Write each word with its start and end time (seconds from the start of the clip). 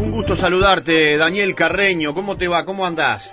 Un 0.00 0.10
gusto 0.12 0.36
saludarte, 0.36 1.16
Daniel 1.16 1.54
Carreño. 1.54 2.14
¿Cómo 2.14 2.36
te 2.36 2.48
va? 2.48 2.64
¿Cómo 2.64 2.86
andás? 2.86 3.32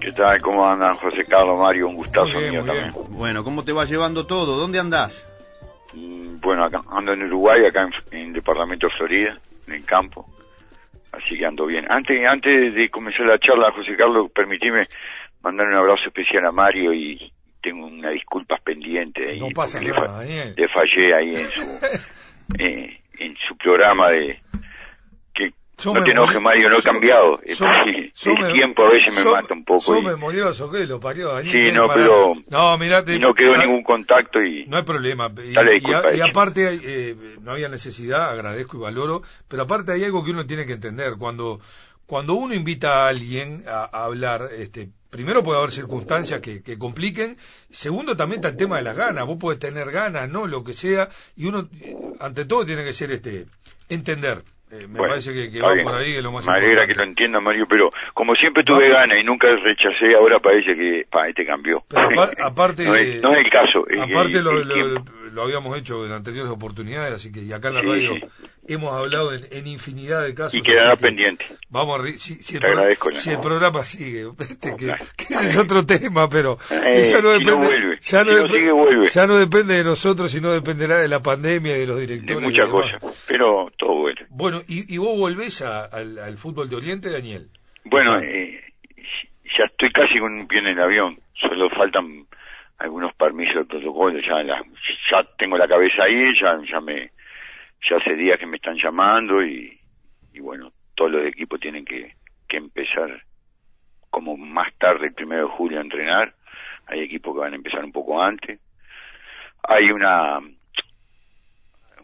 ¿Qué 0.00 0.12
tal? 0.12 0.40
¿Cómo 0.40 0.66
andan 0.66 0.96
José 0.96 1.24
Carlos, 1.28 1.58
Mario? 1.58 1.88
Un 1.88 1.96
gustazo 1.96 2.38
bien, 2.38 2.50
mío 2.50 2.64
también. 2.64 2.92
Bueno, 3.10 3.44
¿cómo 3.44 3.64
te 3.64 3.72
va 3.72 3.84
llevando 3.84 4.26
todo? 4.26 4.56
¿Dónde 4.56 4.80
andás? 4.80 5.26
Mm, 5.92 6.36
Bueno, 6.40 6.64
acá 6.64 6.80
ando 6.90 7.12
en 7.12 7.22
Uruguay, 7.24 7.64
acá 7.66 7.82
en, 7.82 8.18
en 8.18 8.26
el 8.28 8.32
departamento 8.32 8.86
de 8.88 8.92
Florida, 8.96 9.38
en 9.66 9.74
el 9.74 9.84
campo. 9.84 10.26
Así 11.12 11.36
que 11.36 11.44
ando 11.44 11.66
bien. 11.66 11.84
Antes 11.90 12.16
antes 12.26 12.74
de 12.74 12.88
comenzar 12.90 13.26
la 13.26 13.38
charla, 13.38 13.72
José 13.72 13.96
Carlos, 13.96 14.30
permitime 14.34 14.86
mandar 15.42 15.66
un 15.66 15.74
abrazo 15.74 16.02
especial 16.06 16.46
a 16.46 16.52
Mario 16.52 16.92
y 16.94 17.32
tengo 17.62 17.86
unas 17.86 18.12
disculpas 18.12 18.60
pendientes. 18.62 19.28
ahí, 19.28 19.38
No 19.38 19.48
pasa 19.54 19.78
porque 19.78 19.92
le 19.92 19.94
nada, 20.00 20.06
fa- 20.12 20.18
Daniel. 20.20 20.54
Le 20.56 20.68
fallé 20.68 21.14
ahí 21.14 21.36
en 21.36 21.50
su, 21.50 21.80
eh, 22.58 23.00
en 23.18 23.36
su 23.48 23.56
programa 23.56 24.08
de... 24.08 24.40
Yo 25.82 25.94
no 25.94 26.04
te 26.04 26.10
enojes, 26.10 26.36
morí- 26.36 26.44
Mario, 26.44 26.68
no 26.68 26.76
he 26.76 26.78
yo- 26.78 26.84
cambiado. 26.84 27.40
yo- 27.42 27.66
el 27.84 28.12
yo 28.14 28.34
me- 28.34 28.52
tiempo 28.52 28.84
a 28.84 28.90
veces 28.90 29.14
me 29.24 29.30
mata 29.30 29.54
un 29.54 29.64
poco. 29.64 29.94
Yo 29.94 30.00
y- 30.00 30.04
memorioso, 30.04 30.70
¿qué? 30.70 30.86
Lo 30.86 31.00
parió 31.00 31.28
Daniel. 31.32 31.52
Sí, 31.52 31.58
¿qué 31.64 31.72
no, 31.72 31.88
pero- 31.92 32.34
No, 32.48 32.78
mirate. 32.78 33.18
no 33.18 33.34
quedó 33.34 33.56
ningún 33.56 33.82
contacto 33.82 34.42
y... 34.42 34.66
No 34.66 34.76
hay 34.78 34.84
problema. 34.84 35.32
Y, 35.44 35.52
Dale, 35.52 35.78
y 35.78 35.92
a- 35.92 36.14
y 36.14 36.20
aparte, 36.20 36.80
eh, 36.82 37.16
no 37.40 37.52
había 37.52 37.68
necesidad, 37.68 38.30
agradezco 38.30 38.76
y 38.76 38.80
valoro, 38.80 39.22
pero 39.48 39.62
aparte 39.62 39.92
hay 39.92 40.04
algo 40.04 40.24
que 40.24 40.30
uno 40.30 40.46
tiene 40.46 40.66
que 40.66 40.74
entender. 40.74 41.14
Cuando, 41.18 41.60
cuando 42.06 42.34
uno 42.34 42.54
invita 42.54 43.04
a 43.04 43.08
alguien 43.08 43.64
a, 43.66 43.84
a 43.84 44.04
hablar, 44.04 44.48
este, 44.56 44.90
primero 45.10 45.42
puede 45.42 45.58
haber 45.58 45.70
circunstancias 45.72 46.40
que, 46.40 46.62
que 46.62 46.78
compliquen, 46.78 47.36
segundo 47.70 48.16
también 48.16 48.38
está 48.40 48.48
el 48.48 48.56
tema 48.56 48.76
de 48.76 48.82
las 48.82 48.96
ganas. 48.96 49.26
Vos 49.26 49.38
podés 49.38 49.58
tener 49.58 49.90
ganas, 49.90 50.28
¿no? 50.28 50.46
Lo 50.46 50.62
que 50.62 50.72
sea, 50.72 51.08
y 51.36 51.46
uno, 51.46 51.68
eh, 51.80 51.96
ante 52.20 52.44
todo, 52.44 52.64
tiene 52.64 52.84
que 52.84 52.92
ser 52.92 53.10
este, 53.12 53.46
entender. 53.88 54.42
Eh, 54.72 54.86
me 54.86 54.98
Bueno, 54.98 55.08
parece 55.14 55.32
que, 55.34 55.50
que 55.50 55.60
va 55.60 55.72
bien. 55.72 55.84
por 55.84 55.94
ahí, 55.96 56.14
es 56.14 56.22
lo 56.22 56.30
más 56.30 56.46
Me 56.46 56.52
alegra 56.52 56.86
que 56.86 56.94
lo 56.94 57.02
entienda, 57.02 57.40
Mario, 57.40 57.66
pero 57.68 57.90
como 58.14 58.34
siempre 58.36 58.62
tuve 58.62 58.88
ganas 58.88 59.18
y 59.18 59.24
nunca 59.24 59.48
rechacé, 59.56 60.14
ahora 60.16 60.38
parece 60.38 60.76
que, 60.76 61.06
pa, 61.10 61.28
este 61.28 61.44
cambió. 61.44 61.82
Pero 61.88 62.08
apar- 62.08 62.34
aparte, 62.40 62.84
no, 62.84 62.94
es, 62.94 63.20
no 63.20 63.32
es 63.32 63.38
el 63.44 63.50
caso. 63.50 63.82
que 63.84 64.00
aparte 64.00 64.38
el- 64.38 64.44
lo, 64.44 64.52
el 64.60 64.94
lo- 65.34 65.42
habíamos 65.42 65.76
hecho 65.78 66.04
en 66.06 66.12
anteriores 66.12 66.50
oportunidades, 66.52 67.14
así 67.14 67.30
que 67.32 67.40
y 67.42 67.52
acá 67.52 67.68
en 67.68 67.74
la 67.74 67.80
Sí, 67.82 67.86
radio 67.88 68.14
sí. 68.14 68.22
hemos 68.68 68.92
hablado 68.92 69.32
en, 69.32 69.40
en 69.50 69.66
infinidad 69.68 70.22
de 70.24 70.34
casos. 70.34 70.54
Y 70.54 70.60
quedará 70.62 70.96
que 70.96 71.02
pendiente. 71.02 71.44
Vamos 71.68 72.00
a 72.00 72.04
si, 72.18 72.34
si 72.36 72.56
el, 72.56 72.60
Te 72.62 72.66
pro- 72.68 72.78
agradezco 72.78 73.10
la- 73.10 73.18
si 73.20 73.30
el 73.30 73.38
programa 73.40 73.84
sigue, 73.84 74.26
este, 74.38 74.76
que, 74.76 74.86
que 75.16 75.24
ese 75.34 75.44
es 75.46 75.56
otro 75.56 75.86
tema, 75.86 76.28
pero 76.28 76.58
Eh, 76.70 76.80
que 76.80 77.02
ya 77.04 77.20
no 77.22 77.38
si 77.38 77.44
no 77.44 77.52
depende, 77.52 77.52
vuelve. 77.66 77.98
ya 78.02 78.24
no, 78.24 78.24
Si 78.24 78.30
no 78.30 78.42
depende- 78.42 78.58
sigue, 78.58 78.72
vuelve. 78.72 79.06
ya 79.08 79.26
no 79.26 79.36
depende 79.38 79.74
de 79.74 79.84
nosotros, 79.84 80.30
sino 80.30 80.52
dependerá 80.52 80.98
de 80.98 81.08
la 81.08 81.22
pandemia 81.22 81.76
y 81.76 81.80
de 81.80 81.86
los 81.86 81.96
De 81.96 82.06
directores. 82.06 82.42
y 82.42 82.44
muchas 82.44 82.68
cosas. 82.68 83.24
Pero 83.28 83.68
todo 83.78 83.94
bueno. 84.40 84.60
Y, 84.68 84.92
y 84.94 84.98
vos 84.98 85.16
volvés 85.18 85.62
al, 85.62 86.18
al 86.18 86.36
fútbol 86.36 86.68
de 86.68 86.76
Oriente, 86.76 87.10
Daniel. 87.10 87.48
Bueno, 87.84 88.18
eh, 88.18 88.60
ya 89.58 89.64
estoy 89.64 89.90
casi 89.92 90.18
con 90.18 90.32
un 90.34 90.46
pie 90.48 90.58
en 90.60 90.66
el 90.68 90.80
avión. 90.80 91.18
Solo 91.34 91.70
faltan 91.70 92.26
algunos 92.78 93.14
permisos 93.14 93.54
de 93.56 93.64
protocolo. 93.64 94.18
Ya, 94.20 94.42
la- 94.42 94.62
ya 95.10 95.24
tengo 95.38 95.56
la 95.58 95.68
cabeza 95.68 96.04
ahí, 96.04 96.32
ya, 96.40 96.58
ya 96.70 96.80
me, 96.80 97.10
ya 97.88 97.96
hace 97.96 98.14
días 98.16 98.38
que 98.38 98.46
me 98.46 98.56
están 98.56 98.76
llamando 98.76 99.42
y, 99.44 99.78
y 100.34 100.40
bueno, 100.40 100.72
todos 100.94 101.10
los 101.12 101.26
equipos 101.26 101.58
tienen 101.60 101.84
que, 101.84 102.14
que 102.48 102.56
empezar 102.58 103.22
como 104.10 104.36
más 104.36 104.72
tarde, 104.78 105.06
el 105.06 105.14
primero 105.14 105.42
de 105.48 105.54
julio, 105.54 105.78
a 105.78 105.82
entrenar. 105.82 106.34
Hay 106.86 107.00
equipos 107.00 107.32
que 107.34 107.40
van 107.40 107.52
a 107.52 107.56
empezar 107.56 107.84
un 107.84 107.92
poco 107.92 108.20
antes. 108.22 108.58
Hay 109.62 109.90
una 109.90 110.40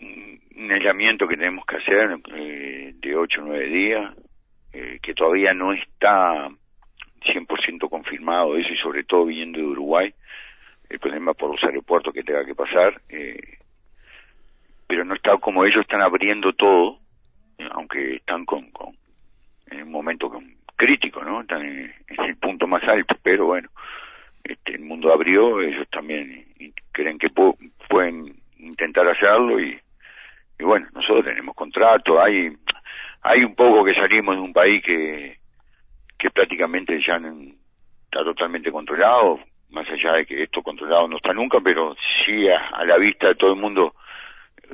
un, 0.00 0.40
aislamiento 0.72 1.28
que 1.28 1.36
tenemos 1.36 1.64
que 1.66 1.76
hacer 1.76 2.18
eh, 2.34 2.92
de 2.96 3.16
8 3.16 3.40
o 3.40 3.44
9 3.46 3.66
días, 3.68 4.14
eh, 4.72 4.98
que 5.02 5.14
todavía 5.14 5.54
no 5.54 5.72
está 5.72 6.48
100% 7.24 7.88
confirmado 7.88 8.56
eso 8.56 8.72
y 8.72 8.76
sobre 8.78 9.04
todo 9.04 9.26
viniendo 9.26 9.58
de 9.58 9.66
Uruguay, 9.66 10.12
el 10.88 10.98
problema 10.98 11.34
por 11.34 11.50
los 11.50 11.62
aeropuertos 11.64 12.12
que 12.12 12.22
tenga 12.22 12.44
que 12.44 12.54
pasar, 12.54 13.00
eh, 13.08 13.58
pero 14.86 15.04
no 15.04 15.14
está 15.14 15.36
como 15.38 15.64
ellos 15.64 15.80
están 15.80 16.02
abriendo 16.02 16.52
todo, 16.52 16.98
eh, 17.58 17.68
aunque 17.72 18.16
están 18.16 18.44
con, 18.44 18.70
con 18.70 18.94
en 19.70 19.82
un 19.82 19.90
momento 19.90 20.30
crítico, 20.76 21.24
¿no? 21.24 21.40
Están 21.40 21.62
en, 21.62 21.92
en 22.08 22.24
el 22.24 22.36
punto 22.36 22.66
más 22.66 22.82
alto, 22.84 23.16
pero 23.22 23.46
bueno, 23.46 23.68
este, 24.44 24.74
el 24.74 24.80
mundo 24.82 25.12
abrió, 25.12 25.60
ellos 25.60 25.88
también 25.90 26.46
creen 26.92 27.18
que 27.18 27.28
pu- 27.30 27.56
pueden 27.88 28.34
intentar 28.58 29.08
hacerlo 29.08 29.58
y, 29.60 29.78
y 30.58 30.64
bueno, 30.64 30.86
nosotros 30.92 31.24
tenemos 31.24 31.54
contrato, 31.54 32.20
hay 32.20 32.56
hay 33.22 33.44
un 33.44 33.54
poco 33.54 33.84
que 33.84 33.94
salimos 33.94 34.36
de 34.36 34.42
un 34.42 34.52
país 34.52 34.82
que 34.82 35.38
que 36.18 36.30
prácticamente 36.30 36.98
ya 37.06 37.16
está 37.16 38.24
totalmente 38.24 38.72
controlado, 38.72 39.40
más 39.70 39.88
allá 39.90 40.14
de 40.14 40.26
que 40.26 40.42
esto 40.44 40.62
controlado 40.62 41.08
no 41.08 41.16
está 41.16 41.32
nunca, 41.34 41.58
pero 41.60 41.94
sí 42.24 42.48
a, 42.48 42.68
a 42.68 42.84
la 42.84 42.96
vista 42.96 43.28
de 43.28 43.34
todo 43.34 43.52
el 43.52 43.60
mundo 43.60 43.94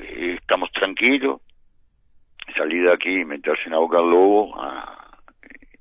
eh, 0.00 0.38
estamos 0.40 0.70
tranquilos. 0.72 1.40
Salir 2.56 2.84
de 2.84 2.92
aquí 2.92 3.20
y 3.20 3.24
meterse 3.24 3.62
en 3.66 3.72
la 3.72 3.78
boca 3.78 3.98
del 3.98 4.10
lobo 4.10 4.60
ah, 4.60 5.10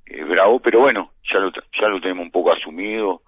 es 0.06 0.26
bravo, 0.26 0.60
pero 0.60 0.80
bueno, 0.80 1.12
ya 1.30 1.38
lo, 1.38 1.52
ya 1.52 1.88
lo 1.88 2.00
tenemos 2.00 2.24
un 2.24 2.30
poco 2.30 2.52
asumido, 2.52 3.22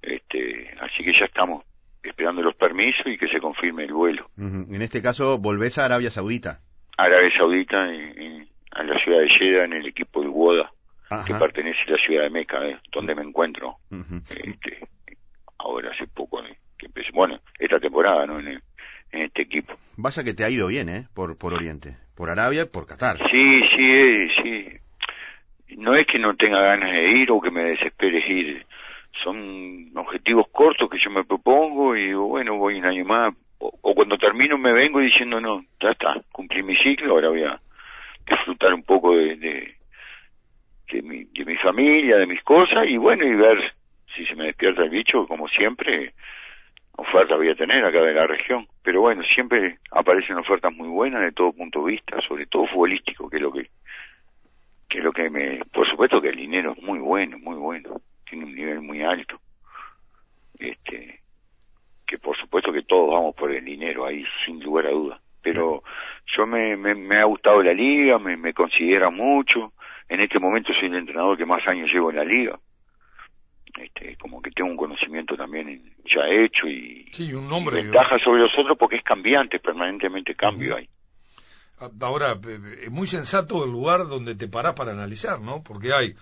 este, 0.00 0.74
así 0.80 1.04
que 1.04 1.12
ya 1.12 1.26
estamos 1.26 1.64
esperando 2.02 2.42
los 2.42 2.54
permisos 2.56 3.06
y 3.06 3.16
que 3.18 3.28
se 3.28 3.40
confirme 3.40 3.84
el 3.84 3.92
vuelo. 3.92 4.26
En 4.36 4.82
este 4.82 5.00
caso, 5.02 5.38
volvés 5.38 5.78
a 5.78 5.84
Arabia 5.84 6.10
Saudita. 6.10 6.60
Arabia 6.96 7.30
Saudita, 7.36 7.88
en, 7.92 8.20
en- 8.20 8.48
a 8.72 8.82
la 8.84 8.98
ciudad 9.04 9.20
de 9.20 9.28
Jeddah, 9.28 9.64
en 9.64 9.72
el 9.74 9.86
equipo 9.86 10.22
de 10.22 10.28
Woda, 10.28 10.70
que 11.26 11.34
pertenece 11.34 11.78
a 11.88 11.90
la 11.92 11.98
ciudad 11.98 12.22
de 12.22 12.30
Meca, 12.30 12.66
eh, 12.66 12.78
donde 12.90 13.14
me 13.14 13.22
encuentro 13.22 13.76
este, 14.46 14.78
ahora 15.58 15.90
hace 15.90 16.06
poco 16.06 16.42
eh, 16.42 16.56
que 16.78 16.86
empecé, 16.86 17.10
bueno, 17.12 17.38
esta 17.58 17.78
temporada, 17.78 18.24
¿no? 18.26 18.40
En, 18.40 18.48
el- 18.48 18.62
en 19.12 19.22
este 19.22 19.42
equipo. 19.42 19.74
Vaya 19.98 20.24
que 20.24 20.32
te 20.32 20.42
ha 20.44 20.48
ido 20.48 20.68
bien, 20.68 20.88
¿eh? 20.88 21.06
Por, 21.14 21.36
por 21.36 21.52
Oriente. 21.52 21.96
Por 22.16 22.30
Arabia 22.30 22.64
por 22.72 22.86
Qatar. 22.86 23.18
Sí, 23.30 23.60
sí, 23.76 23.90
eh, 23.92 24.28
sí. 24.42 25.76
No 25.76 25.94
es 25.94 26.06
que 26.06 26.18
no 26.18 26.34
tenga 26.36 26.60
ganas 26.62 26.90
de 26.92 27.10
ir 27.12 27.30
o 27.30 27.40
que 27.40 27.50
me 27.50 27.62
desespere 27.64 28.18
ir. 28.26 28.66
Son 29.22 29.90
objetivos 29.96 30.48
cortos 30.50 30.88
que 30.90 30.98
yo 30.98 31.10
me 31.10 31.24
propongo 31.24 31.96
y 31.96 32.06
digo, 32.06 32.26
bueno, 32.28 32.56
voy 32.56 32.78
un 32.78 32.86
año 32.86 33.04
más. 33.04 33.34
O, 33.58 33.94
cuando 33.94 34.18
termino 34.18 34.58
me 34.58 34.72
vengo 34.72 34.98
diciendo, 34.98 35.40
no, 35.40 35.64
ya 35.80 35.90
está, 35.90 36.20
cumplí 36.32 36.62
mi 36.62 36.76
ciclo, 36.76 37.14
ahora 37.14 37.28
voy 37.28 37.44
a 37.44 37.60
disfrutar 38.26 38.74
un 38.74 38.82
poco 38.82 39.14
de, 39.14 39.36
de, 39.36 39.74
de 40.92 41.02
mi, 41.02 41.24
de 41.24 41.44
mi 41.44 41.56
familia, 41.56 42.16
de 42.16 42.26
mis 42.26 42.42
cosas 42.42 42.86
y 42.88 42.96
bueno, 42.96 43.24
y 43.24 43.34
ver 43.34 43.72
si 44.16 44.26
se 44.26 44.34
me 44.34 44.46
despierta 44.46 44.82
el 44.82 44.90
bicho, 44.90 45.26
como 45.26 45.48
siempre, 45.48 46.12
ofertas 46.96 47.36
voy 47.36 47.50
a 47.50 47.54
tener 47.54 47.84
acá 47.84 48.02
de 48.02 48.14
la 48.14 48.26
región. 48.26 48.66
Pero 48.82 49.00
bueno, 49.00 49.22
siempre 49.34 49.78
aparecen 49.90 50.36
ofertas 50.36 50.72
muy 50.72 50.88
buenas 50.88 51.22
de 51.22 51.32
todo 51.32 51.52
punto 51.52 51.84
de 51.84 51.92
vista, 51.92 52.20
sobre 52.22 52.46
todo 52.46 52.66
futbolístico, 52.66 53.30
que 53.30 53.36
es 53.36 53.42
lo 53.42 53.52
que, 53.52 53.68
que 54.88 54.98
es 54.98 55.04
lo 55.04 55.12
que 55.12 55.30
me, 55.30 55.64
por 55.72 55.88
supuesto 55.88 56.20
que 56.20 56.28
el 56.28 56.36
dinero 56.36 56.72
es 56.72 56.82
muy 56.82 56.98
bueno, 56.98 57.38
muy 57.38 57.56
bueno, 57.56 58.00
tiene 58.32 58.46
un 58.46 58.54
nivel 58.54 58.80
muy 58.80 59.02
alto. 59.02 59.38
Este, 60.58 61.20
que 62.06 62.18
por 62.18 62.34
supuesto 62.38 62.72
que 62.72 62.82
todos 62.82 63.10
vamos 63.10 63.34
por 63.34 63.52
el 63.52 63.62
dinero 63.64 64.06
ahí, 64.06 64.24
sin 64.46 64.62
lugar 64.62 64.86
a 64.86 64.90
duda. 64.90 65.20
Pero 65.42 65.82
yo 66.34 66.46
me, 66.46 66.76
me, 66.76 66.94
me 66.94 67.18
ha 67.20 67.24
gustado 67.24 67.62
la 67.62 67.74
liga, 67.74 68.18
me, 68.18 68.36
me 68.38 68.54
considera 68.54 69.10
mucho. 69.10 69.72
En 70.08 70.20
este 70.20 70.38
momento 70.38 70.72
soy 70.72 70.88
el 70.88 70.94
entrenador 70.96 71.36
que 71.36 71.44
más 71.44 71.66
años 71.68 71.90
llevo 71.92 72.10
en 72.10 72.16
la 72.16 72.24
liga. 72.24 72.58
Este, 73.78 74.16
como 74.16 74.40
que 74.40 74.50
tengo 74.50 74.70
un 74.70 74.76
conocimiento 74.76 75.36
también 75.36 75.82
ya 76.04 76.22
hecho 76.28 76.66
y, 76.68 77.08
Sí, 77.12 77.32
un 77.34 77.46
y 77.46 77.48
nombre. 77.48 77.82
ventaja 77.82 78.18
sobre 78.24 78.42
los 78.42 78.52
otros 78.58 78.78
porque 78.78 78.96
es 78.96 79.04
cambiante, 79.04 79.58
permanentemente 79.58 80.34
cambio 80.34 80.76
ahí. 80.76 80.88
Ahora, 82.00 82.32
eh, 82.46 82.84
es 82.84 82.90
muy 82.90 83.08
sensato 83.08 83.64
el 83.64 83.72
lugar 83.72 84.06
donde 84.06 84.36
te 84.36 84.46
parás 84.46 84.74
para 84.74 84.92
analizar, 84.92 85.40
¿no? 85.40 85.62
Porque 85.64 85.92
hay, 85.92 86.14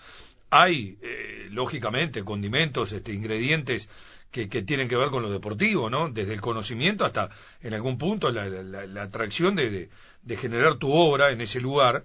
hay 0.50 0.98
eh, 1.02 1.48
lógicamente, 1.50 2.24
condimentos, 2.24 2.92
este, 2.92 3.12
ingredientes 3.12 3.88
que, 4.30 4.48
que 4.48 4.62
tienen 4.62 4.88
que 4.88 4.96
ver 4.96 5.10
con 5.10 5.22
lo 5.22 5.30
deportivo, 5.30 5.90
¿no? 5.90 6.08
Desde 6.08 6.34
el 6.34 6.40
conocimiento 6.40 7.04
hasta, 7.04 7.30
en 7.62 7.74
algún 7.74 7.98
punto, 7.98 8.30
la, 8.30 8.46
la- 8.48 8.86
la 8.86 9.02
atracción 9.02 9.56
de, 9.56 9.88
de- 10.22 10.36
generar 10.36 10.76
tu 10.76 10.92
obra 10.92 11.32
en 11.32 11.40
ese 11.40 11.60
lugar, 11.60 12.04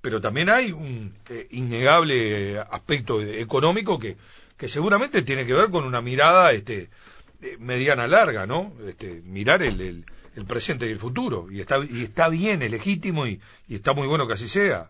pero 0.00 0.20
también 0.20 0.48
hay 0.48 0.72
un 0.72 1.14
eh, 1.28 1.48
innegable 1.50 2.58
aspecto 2.58 3.20
económico 3.20 3.98
que, 3.98 4.16
que 4.56 4.68
seguramente 4.68 5.22
tiene 5.22 5.44
que 5.46 5.52
ver 5.52 5.68
con 5.70 5.84
una 5.84 6.00
mirada 6.00 6.52
este, 6.52 6.88
eh, 7.42 7.56
mediana 7.58 8.06
larga, 8.06 8.46
¿no? 8.46 8.72
Este, 8.88 9.20
mirar 9.24 9.62
el, 9.62 9.80
el, 9.80 10.04
el 10.36 10.44
presente 10.46 10.86
y 10.86 10.92
el 10.92 10.98
futuro. 10.98 11.48
Y 11.50 11.60
está, 11.60 11.78
y 11.84 12.04
está 12.04 12.28
bien, 12.30 12.62
es 12.62 12.70
legítimo 12.70 13.26
y, 13.26 13.38
y 13.68 13.74
está 13.74 13.92
muy 13.92 14.06
bueno 14.06 14.26
que 14.26 14.34
así 14.34 14.48
sea. 14.48 14.88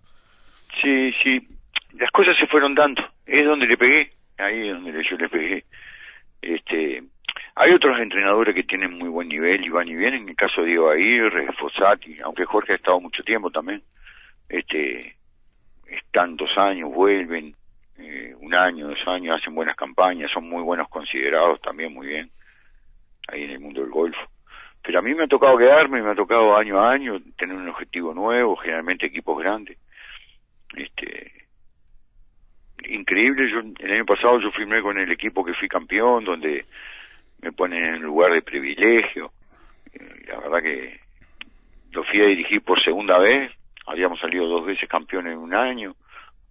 Sí, 0.83 1.11
sí, 1.25 1.49
las 1.99 2.11
cosas 2.11 2.37
se 2.39 2.47
fueron 2.47 2.75
dando. 2.75 3.03
Es 3.27 3.45
donde 3.45 3.67
le 3.67 3.77
pegué, 3.77 4.11
ahí 4.39 4.69
es 4.69 4.75
donde 4.75 5.05
yo 5.05 5.17
le 5.17 5.29
pegué. 5.29 5.65
Este, 6.43 7.03
hay 7.55 7.73
otros 7.73 7.99
entrenadores 7.99 8.55
que 8.55 8.65
tienen 8.65 8.99
muy 8.99 9.09
buen 9.09 9.29
nivel 9.29 9.65
y 9.65 9.69
van 9.69 9.89
y 9.89 9.95
vienen. 9.95 10.23
En 10.23 10.29
el 10.31 10.37
caso 10.37 10.61
de 10.61 10.69
Diego 10.69 10.91
Aguirre, 10.91 11.53
Fossati, 11.55 12.21
aunque 12.21 12.45
Jorge 12.45 12.73
ha 12.73 12.77
estado 12.77 13.01
mucho 13.01 13.23
tiempo 13.23 13.51
también. 13.51 13.83
Este, 14.49 15.17
están 15.87 16.37
dos 16.37 16.51
años, 16.57 16.93
vuelven, 16.93 17.55
eh, 17.99 18.35
un 18.41 18.55
año, 18.55 18.89
dos 18.89 19.07
años, 19.07 19.41
hacen 19.41 19.55
buenas 19.55 19.77
campañas, 19.77 20.31
son 20.31 20.49
muy 20.49 20.63
buenos 20.63 20.89
considerados 20.89 21.61
también, 21.61 21.93
muy 21.93 22.09
bien, 22.09 22.31
ahí 23.29 23.45
en 23.45 23.51
el 23.51 23.61
mundo 23.61 23.81
del 23.81 23.91
golf. 23.91 24.17
Pero 24.83 25.01
a 25.01 25.03
mí 25.03 25.15
me 25.15 25.25
ha 25.25 25.29
tocado 25.29 25.59
quedarme, 25.59 26.03
me 26.03 26.11
ha 26.11 26.15
tocado 26.15 26.57
año 26.57 26.81
a 26.81 26.93
año 26.93 27.21
tener 27.37 27.57
un 27.57 27.69
objetivo 27.69 28.15
nuevo, 28.15 28.57
generalmente 28.57 29.07
equipos 29.07 29.39
grandes. 29.39 29.79
Este, 30.77 31.33
increíble, 32.89 33.51
yo 33.51 33.61
el 33.61 33.93
año 33.93 34.05
pasado 34.05 34.41
yo 34.41 34.51
firmé 34.53 34.83
con 34.83 34.99
el 34.99 35.11
equipo 35.11 35.45
que 35.45 35.55
fui 35.55 35.69
campeón, 35.69 36.25
donde 36.25 36.67
me 37.43 37.53
ponen 37.53 37.85
en 37.85 38.03
lugar 38.03 38.33
de 38.33 38.43
privilegio. 38.43 39.33
Eh, 39.93 40.25
la 40.29 40.41
verdad 40.41 40.63
que 40.63 41.01
lo 41.93 42.05
fui 42.05 42.21
a 42.21 42.27
dirigir 42.27 42.63
por 42.63 42.83
segunda 42.83 43.19
vez, 43.19 43.53
habíamos 43.87 44.21
salido 44.21 44.47
dos 44.47 44.67
veces 44.67 44.89
campeón 44.89 45.27
en 45.27 45.39
un 45.39 45.55
año, 45.55 45.95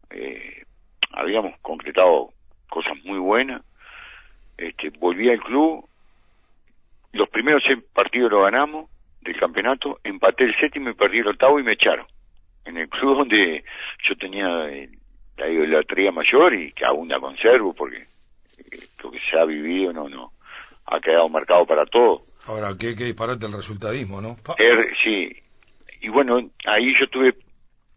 eh, 0.09 0.63
habíamos 1.11 1.57
concretado 1.59 2.29
cosas 2.69 2.93
muy 3.03 3.19
buenas, 3.19 3.61
este, 4.57 4.89
volví 4.99 5.29
al 5.29 5.39
club, 5.41 5.87
los 7.13 7.29
primeros 7.29 7.63
seis 7.65 7.79
partidos 7.93 8.31
lo 8.31 8.43
ganamos 8.43 8.89
del 9.21 9.37
campeonato, 9.39 9.99
empaté 10.03 10.45
el 10.45 10.55
séptimo 10.57 10.89
y 10.89 10.93
perdí 10.93 11.19
el 11.19 11.27
octavo 11.27 11.59
y 11.59 11.63
me 11.63 11.73
echaron. 11.73 12.05
En 12.65 12.77
el 12.77 12.89
club 12.89 13.17
donde 13.17 13.63
yo 14.07 14.15
tenía 14.17 14.69
eh, 14.69 14.89
la 15.37 15.49
idolatría 15.49 16.11
mayor 16.11 16.53
y 16.53 16.71
que 16.71 16.85
aún 16.85 17.09
la 17.09 17.19
conservo 17.19 17.73
porque 17.73 18.05
lo 19.03 19.11
que 19.11 19.19
se 19.29 19.37
ha 19.37 19.45
vivido 19.45 19.93
no 19.93 20.09
no 20.09 20.31
ha 20.87 20.99
quedado 20.99 21.27
marcado 21.29 21.65
para 21.65 21.85
todo. 21.85 22.21
Ahora, 22.47 22.75
qué, 22.79 22.95
qué 22.95 23.05
disparate 23.05 23.45
el 23.47 23.53
resultadismo, 23.53 24.21
¿no? 24.21 24.37
Er, 24.57 24.93
sí, 25.03 25.35
y 26.01 26.09
bueno, 26.09 26.37
ahí 26.65 26.93
yo 26.97 27.05
estuve 27.05 27.33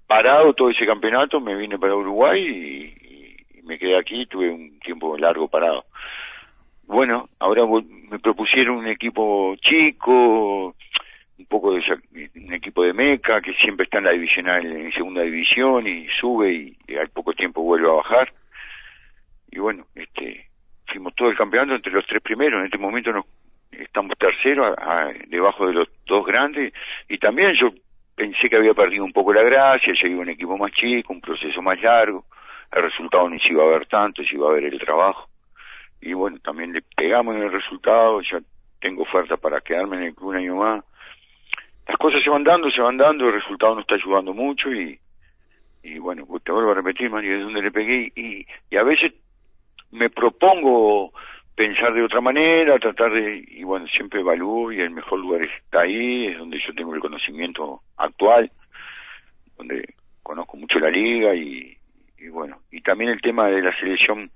parado 0.07 0.55
todo 0.55 0.71
ese 0.71 0.87
campeonato, 0.87 1.39
me 1.39 1.55
vine 1.55 1.79
para 1.79 1.95
Uruguay 1.95 2.41
y, 2.41 3.59
y 3.59 3.63
me 3.63 3.79
quedé 3.79 3.99
aquí, 3.99 4.25
tuve 4.27 4.51
un 4.51 4.79
tiempo 4.81 5.19
largo 5.19 5.49
parado. 5.49 5.85
Bueno, 6.85 7.29
ahora 7.39 7.65
me 8.11 8.19
propusieron 8.19 8.79
un 8.79 8.87
equipo 8.87 9.55
chico, 9.57 10.75
un 11.39 11.47
poco 11.47 11.73
de 11.73 11.83
un 12.35 12.53
equipo 12.53 12.83
de 12.83 12.93
meca 12.93 13.41
que 13.41 13.55
siempre 13.55 13.85
está 13.85 13.99
en 13.99 14.05
la 14.05 14.11
divisional 14.11 14.67
en 14.67 14.93
segunda 14.93 15.23
división 15.23 15.87
y 15.87 16.09
sube 16.21 16.77
y, 16.87 16.97
al 16.97 17.09
poco 17.11 17.33
tiempo 17.33 17.63
vuelve 17.63 17.89
a 17.89 17.93
bajar. 17.93 18.33
Y 19.51 19.59
bueno 19.59 19.87
este 19.95 20.47
fuimos 20.87 21.15
todo 21.15 21.31
el 21.31 21.37
campeonato 21.37 21.77
entre 21.77 21.93
los 21.93 22.07
tres 22.07 22.23
primeros. 22.23 22.59
En 22.59 22.67
este 22.67 22.79
momento 22.79 23.13
nos 23.13 23.25
estamos 23.71 24.19
terceros 24.19 24.77
debajo 25.29 25.67
de 25.67 25.75
los 25.75 25.89
dos 26.07 26.27
grandes. 26.27 26.73
Y 27.09 27.19
también 27.19 27.55
yo 27.55 27.71
pensé 28.17 28.49
que 28.49 28.57
había 28.57 28.75
perdido 28.75 29.05
un 29.05 29.13
poco 29.13 29.33
la 29.33 29.43
gracia 29.43 29.93
llegué 29.93 30.15
a 30.15 30.19
un 30.19 30.31
equipo 30.31 30.59
más 30.59 30.73
chico 30.73 31.13
un 31.13 31.21
proceso 31.21 31.63
más 31.63 31.81
largo. 31.81 32.25
El 32.73 32.83
resultado 32.83 33.29
no 33.31 33.39
se 33.39 33.49
iba 33.49 33.63
a 33.63 33.79
ver 33.79 33.87
tanto 33.87 34.23
se 34.25 34.35
iba 34.35 34.49
a 34.49 34.55
ver 34.55 34.65
el 34.65 34.81
trabajo. 34.81 35.29
Y 36.01 36.15
bueno 36.15 36.39
también 36.41 36.73
le 36.73 36.83
pegamos 36.97 37.37
en 37.37 37.43
el 37.43 37.53
resultado 37.53 38.21
ya 38.23 38.41
tengo 38.81 39.03
oferta 39.03 39.37
para 39.37 39.61
quedarme 39.61 39.97
en 39.99 40.03
el 40.05 40.15
club 40.15 40.31
un 40.31 40.37
año 40.37 40.57
más 40.57 40.85
las 41.89 41.97
cosas 41.97 42.23
se 42.23 42.29
van 42.29 42.45
dando, 42.45 42.71
se 42.71 42.83
van 42.83 42.99
dando, 42.99 43.27
el 43.27 43.33
resultado 43.33 43.75
no 43.75 43.81
está 43.81 43.95
ayudando 43.95 44.35
mucho 44.35 44.71
y, 44.71 44.99
y 45.83 45.99
bueno, 45.99 46.27
pues 46.27 46.45
te 46.45 46.53
vuelvo 46.53 46.73
a 46.73 46.75
repetir, 46.75 47.09
Mario, 47.09 47.37
es 47.37 47.43
donde 47.43 47.63
le 47.63 47.73
pegué 47.73 48.13
y, 48.15 48.47
y 48.71 48.77
a 48.77 48.83
veces 48.83 49.15
me 49.91 50.11
propongo 50.11 51.13
pensar 51.55 51.95
de 51.95 52.03
otra 52.03 52.21
manera, 52.21 52.79
tratar 52.79 53.11
de, 53.13 53.43
y 53.49 53.65
bueno, 53.65 53.87
siempre 53.89 54.21
evalúo 54.21 54.71
y 54.71 54.81
el 54.81 54.91
mejor 54.91 55.19
lugar 55.19 55.43
está 55.43 55.81
ahí, 55.81 56.27
es 56.27 56.39
donde 56.39 56.61
yo 56.61 56.75
tengo 56.75 56.95
el 56.95 57.01
conocimiento 57.01 57.81
actual, 57.97 58.53
donde 59.57 59.95
conozco 60.23 60.59
mucho 60.59 60.79
la 60.79 60.91
liga 60.91 61.35
y, 61.35 61.75
y 62.19 62.29
bueno, 62.29 62.59
y 62.71 62.83
también 62.83 63.11
el 63.11 63.23
tema 63.23 63.49
de 63.49 63.63
la 63.63 63.75
selección 63.81 64.31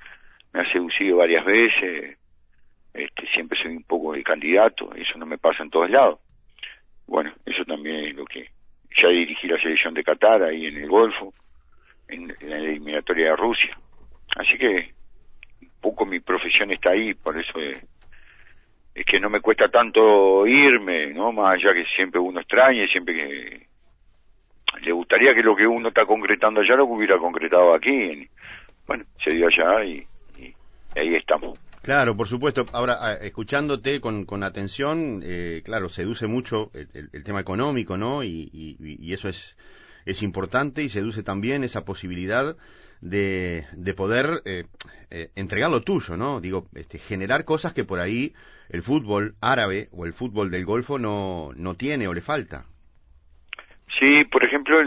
me 0.54 0.60
ha 0.60 0.72
seducido 0.72 1.18
varias 1.18 1.44
veces, 1.44 2.16
este, 2.94 3.26
siempre 3.26 3.58
soy 3.62 3.76
un 3.76 3.84
poco 3.84 4.14
el 4.14 4.24
candidato, 4.24 4.94
eso 4.94 5.18
no 5.18 5.26
me 5.26 5.36
pasa 5.36 5.62
en 5.62 5.70
todos 5.70 5.90
lados 5.90 6.18
bueno, 7.12 7.30
eso 7.44 7.62
también 7.66 8.06
es 8.06 8.14
lo 8.14 8.24
que 8.24 8.48
ya 8.96 9.08
dirigí 9.08 9.46
la 9.46 9.60
selección 9.60 9.92
de 9.92 10.02
Qatar 10.02 10.44
ahí 10.44 10.64
en 10.64 10.78
el 10.78 10.88
Golfo, 10.88 11.34
en, 12.08 12.34
la 12.40 12.56
eliminatoria 12.56 13.26
de 13.26 13.36
Rusia. 13.36 13.78
Así 14.34 14.56
que 14.56 14.94
un 15.60 15.68
poco 15.82 16.06
mi 16.06 16.20
profesión 16.20 16.70
está 16.70 16.92
ahí, 16.92 17.12
por 17.12 17.38
eso 17.38 17.52
es, 17.60 17.84
que 19.04 19.20
no 19.20 19.28
me 19.28 19.42
cuesta 19.42 19.68
tanto 19.68 20.46
irme, 20.46 21.08
¿no? 21.08 21.32
Más 21.32 21.56
allá 21.56 21.74
que 21.74 21.84
siempre 21.94 22.18
uno 22.18 22.40
extraña, 22.40 22.86
siempre 22.86 23.14
que 23.14 23.66
le 24.80 24.92
gustaría 24.92 25.34
que 25.34 25.42
lo 25.42 25.54
que 25.54 25.66
uno 25.66 25.88
está 25.88 26.06
concretando 26.06 26.62
allá 26.62 26.76
lo 26.76 26.86
hubiera 26.86 27.18
concretado 27.18 27.74
aquí. 27.74 28.26
Bueno, 28.86 29.04
se 29.22 29.34
dio 29.34 29.48
allá 29.48 29.84
y 29.84 30.06
ahí 30.96 31.14
estamos. 31.14 31.58
Claro, 31.82 32.16
por 32.16 32.28
supuesto. 32.28 32.64
Ahora, 32.72 32.98
ah, 33.00 33.14
escuchándote 33.14 34.00
con, 34.00 34.24
con 34.24 34.44
atención, 34.44 35.20
eh, 35.24 35.62
claro, 35.64 35.88
seduce 35.88 36.28
mucho 36.28 36.70
el, 36.74 37.24
tema 37.24 37.40
económico, 37.40 37.96
¿no? 37.96 38.22
Y, 38.22 39.12
eso 39.12 39.28
es, 39.28 39.56
es 40.06 40.22
importante 40.22 40.82
y 40.84 40.88
seduce 40.88 41.24
también 41.24 41.64
esa 41.64 41.84
posibilidad 41.84 42.56
de, 43.00 43.66
de 43.72 43.94
poder 43.94 44.42
eh, 44.44 44.64
eh, 45.10 45.30
entregar 45.34 45.70
lo 45.70 45.82
tuyo, 45.82 46.16
¿no? 46.16 46.40
Digo, 46.40 46.68
este, 46.76 46.98
generar 46.98 47.44
cosas 47.44 47.74
que 47.74 47.84
por 47.84 47.98
ahí 47.98 48.32
el 48.68 48.82
fútbol 48.82 49.34
árabe 49.40 49.88
o 49.90 50.06
el 50.06 50.12
fútbol 50.12 50.52
del 50.52 50.64
Golfo 50.64 51.00
no, 51.00 51.50
no 51.56 51.74
tiene 51.74 52.06
o 52.06 52.14
le 52.14 52.20
falta. 52.20 52.64
Sí, 53.98 54.24
por 54.30 54.44
ejemplo, 54.44 54.78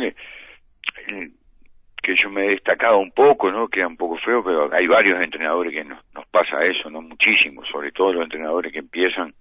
que 2.05 2.15
yo 2.15 2.29
me 2.29 2.45
he 2.45 2.49
destacado 2.51 2.99
un 2.99 3.11
poco, 3.11 3.51
¿no? 3.51 3.67
Queda 3.67 3.87
un 3.87 3.97
poco 3.97 4.17
feo, 4.17 4.43
pero 4.43 4.71
hay 4.71 4.85
varios 4.85 5.19
entrenadores 5.19 5.73
que 5.73 5.83
nos, 5.83 5.99
pasa 6.29 6.63
eso, 6.63 6.87
¿no? 6.91 7.01
Muchísimos, 7.01 7.67
sobre 7.67 7.91
todo 7.91 8.13
los 8.13 8.23
entrenadores 8.23 8.71
que 8.71 8.79
empiezan, 8.79 9.33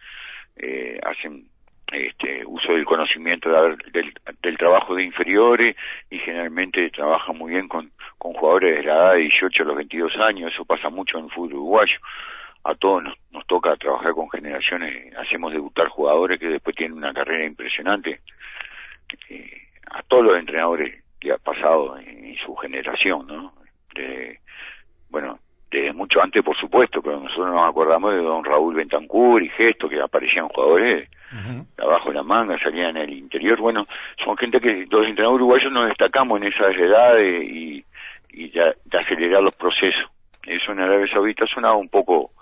eh, 0.56 0.98
hacen 1.04 1.44
este, 1.92 2.42
uso 2.46 2.72
del 2.72 2.86
conocimiento 2.86 3.50
del, 3.92 4.14
del, 4.40 4.56
trabajo 4.56 4.94
de 4.94 5.04
inferiores 5.04 5.76
y 6.08 6.18
generalmente 6.20 6.88
trabajan 6.88 7.36
muy 7.36 7.52
bien 7.52 7.68
con, 7.68 7.90
con 8.16 8.32
jugadores 8.32 8.78
de 8.78 8.82
la 8.84 8.94
edad 8.94 9.12
de 9.12 9.20
18 9.20 9.62
a 9.62 9.66
los 9.66 9.76
22 9.76 10.16
años, 10.16 10.52
eso 10.52 10.64
pasa 10.64 10.88
mucho 10.88 11.18
en 11.18 11.26
el 11.26 11.30
fútbol 11.32 11.54
uruguayo. 11.54 11.98
A 12.64 12.74
todos 12.76 13.02
nos, 13.02 13.14
nos 13.30 13.46
toca 13.46 13.76
trabajar 13.76 14.12
con 14.12 14.30
generaciones, 14.30 15.14
hacemos 15.18 15.52
debutar 15.52 15.88
jugadores 15.88 16.40
que 16.40 16.48
después 16.48 16.74
tienen 16.74 16.96
una 16.96 17.12
carrera 17.12 17.44
impresionante. 17.44 18.20
Eh, 19.28 19.50
a 19.90 20.02
todos 20.02 20.24
los 20.24 20.38
entrenadores 20.38 21.03
que 21.24 21.32
ha 21.32 21.38
pasado 21.38 21.96
en, 21.98 22.36
su 22.44 22.54
generación, 22.56 23.26
¿no? 23.26 23.54
bueno, 25.08 25.38
desde 25.70 25.92
mucho 25.92 26.20
antes, 26.20 26.44
por 26.44 26.56
supuesto, 26.56 27.00
pero 27.00 27.20
nosotros 27.20 27.46
nos 27.48 27.68
acordamos 27.68 28.12
de 28.12 28.18
don 28.18 28.44
Raúl 28.44 28.74
Bentancur 28.74 29.42
y 29.42 29.48
Gesto, 29.48 29.88
que 29.88 30.00
aparecían 30.00 30.48
jugadores 30.48 31.08
abajo 31.78 32.10
de 32.10 32.16
la 32.16 32.22
manga, 32.22 32.58
salían 32.58 32.96
en 32.96 33.08
el 33.08 33.12
interior. 33.14 33.58
Bueno, 33.58 33.86
son 34.22 34.36
gente 34.36 34.60
que 34.60 34.86
los 34.90 35.06
entrenadores 35.06 35.42
uruguayos 35.42 35.72
nos 35.72 35.88
destacamos 35.88 36.40
en 36.40 36.48
esas 36.48 36.76
edades 36.76 37.44
y, 37.48 37.84
y 38.30 38.50
de, 38.50 38.74
acelerar 38.92 39.42
los 39.42 39.54
procesos. 39.54 40.10
Eso 40.42 40.72
en 40.72 40.80
Arabia 40.80 41.12
Saudita 41.12 41.46
sonaba 41.46 41.76
un 41.76 41.88
poco, 41.88 42.32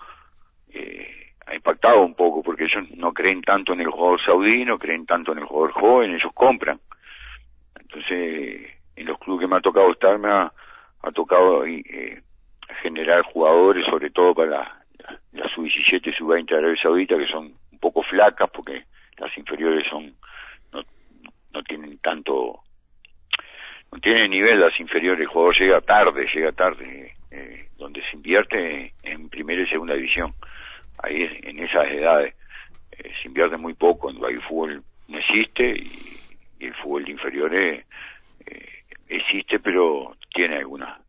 eh, 0.73 1.31
ha 1.45 1.55
impactado 1.55 2.01
un 2.01 2.15
poco, 2.15 2.43
porque 2.43 2.65
ellos 2.65 2.83
no 2.97 3.13
creen 3.13 3.41
tanto 3.41 3.73
en 3.73 3.81
el 3.81 3.89
jugador 3.89 4.19
saudí, 4.23 4.65
no 4.65 4.77
creen 4.77 5.05
tanto 5.05 5.31
en 5.31 5.39
el 5.39 5.45
jugador 5.45 5.71
joven, 5.71 6.15
ellos 6.15 6.31
compran. 6.33 6.79
Entonces, 7.79 8.73
en 8.95 9.05
los 9.05 9.17
clubes 9.19 9.41
que 9.41 9.47
me 9.47 9.57
ha 9.57 9.61
tocado 9.61 9.91
estar, 9.91 10.17
me 10.17 10.29
ha, 10.29 10.51
tocado 11.13 11.65
eh, 11.65 12.21
generar 12.81 13.23
jugadores, 13.23 13.85
sobre 13.85 14.09
todo 14.09 14.33
para 14.33 14.49
la, 14.49 14.85
la, 15.33 15.49
sub-17 15.49 16.07
y 16.07 16.13
sub-20 16.13 16.45
de 16.45 16.57
Arabia 16.57 16.81
Saudita, 16.81 17.17
que 17.17 17.27
son 17.27 17.53
un 17.71 17.79
poco 17.79 18.01
flacas 18.03 18.49
porque 18.51 18.83
las 19.17 19.37
inferiores 19.37 19.85
son 19.89 20.13
no, 20.71 20.81
no 21.53 21.63
tienen 21.63 21.97
tanto 21.99 22.61
no 23.91 23.99
tienen 23.99 24.31
nivel 24.31 24.59
las 24.59 24.79
inferiores, 24.79 25.21
el 25.21 25.27
jugador 25.27 25.59
llega 25.59 25.81
tarde, 25.81 26.27
llega 26.33 26.51
tarde, 26.51 27.13
eh, 27.29 27.67
donde 27.77 28.01
se 28.09 28.15
invierte 28.15 28.93
en 29.03 29.29
primera 29.29 29.61
y 29.61 29.67
segunda 29.67 29.93
división, 29.93 30.33
ahí 31.03 31.29
en 31.43 31.59
esas 31.59 31.87
edades, 31.87 32.33
eh, 32.91 33.11
se 33.21 33.27
invierte 33.27 33.57
muy 33.57 33.75
poco, 33.75 34.11
cuando 34.11 34.27
el 34.27 34.41
fútbol 34.41 34.81
no 35.09 35.17
existe 35.19 35.77
y 35.77 36.23
y 36.63 36.67
el 36.67 36.73
fútbol 36.75 37.05
de 37.05 37.11
inferiores 37.11 37.85
eh, 38.45 38.82
existe, 39.07 39.59
pero 39.59 40.15
tiene 40.33 40.57
alguna, 40.57 40.99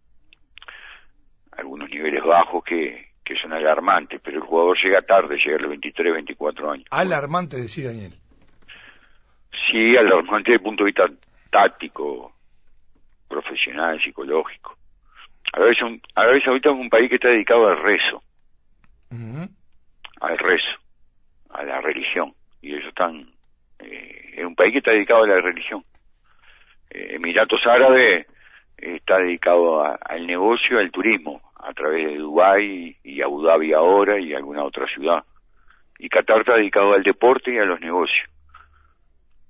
algunos 1.53 1.89
niveles 1.91 2.23
bajos 2.23 2.65
que, 2.65 3.13
que 3.25 3.37
son 3.37 3.53
alarmantes, 3.53 4.21
pero 4.23 4.39
el 4.39 4.43
jugador 4.43 4.77
llega 4.83 5.03
tarde, 5.03 5.37
llega 5.37 5.57
a 5.57 5.61
los 5.61 5.71
23, 5.71 6.13
24 6.13 6.71
años. 6.71 6.87
Alarmante, 6.91 7.57
decía 7.57 7.89
Daniel. 7.89 8.15
Sí, 9.71 9.97
alarmante 9.97 10.51
desde 10.51 10.55
el 10.55 10.63
punto 10.63 10.85
de 10.85 10.89
vista 10.89 11.09
táctico, 11.51 12.33
profesional, 13.29 14.01
psicológico. 14.03 14.77
a 15.53 15.61
veces 15.61 16.49
ahorita 16.49 16.71
es 16.71 16.75
un 16.75 16.91
país 16.91 17.09
que 17.09 17.17
está 17.17 17.29
dedicado 17.29 17.69
al 17.69 17.83
rezo, 17.83 18.23
al 20.21 20.39
rezo, 20.39 20.81
a 21.51 21.63
la 21.65 21.81
religión, 21.81 22.35
y 22.61 22.75
eso 22.75 22.89
están 22.89 23.35
eh, 23.79 24.35
es 24.37 24.45
un 24.45 24.55
país 24.55 24.73
que 24.73 24.79
está 24.79 24.91
dedicado 24.91 25.25
a 25.25 25.29
la 25.29 25.41
religión. 25.41 25.85
Eh, 26.95 27.17
Emiratos 27.17 27.61
Árabes 27.67 28.27
está 28.79 29.19
dedicado 29.19 29.85
al 29.85 30.27
negocio, 30.27 30.79
al 30.79 30.91
turismo, 30.91 31.43
a 31.57 31.73
través 31.73 32.07
de 32.07 32.17
Dubái 32.17 32.97
y 33.03 33.21
Abu 33.21 33.43
Dhabi 33.43 33.73
ahora 33.73 34.19
y 34.19 34.33
alguna 34.33 34.63
otra 34.63 34.87
ciudad. 34.87 35.25
Y 35.99 36.09
Qatar 36.09 36.41
está 36.41 36.57
dedicado 36.57 36.93
al 36.93 37.03
deporte 37.03 37.53
y 37.53 37.59
a 37.59 37.65
los 37.65 37.81
negocios. 37.81 38.29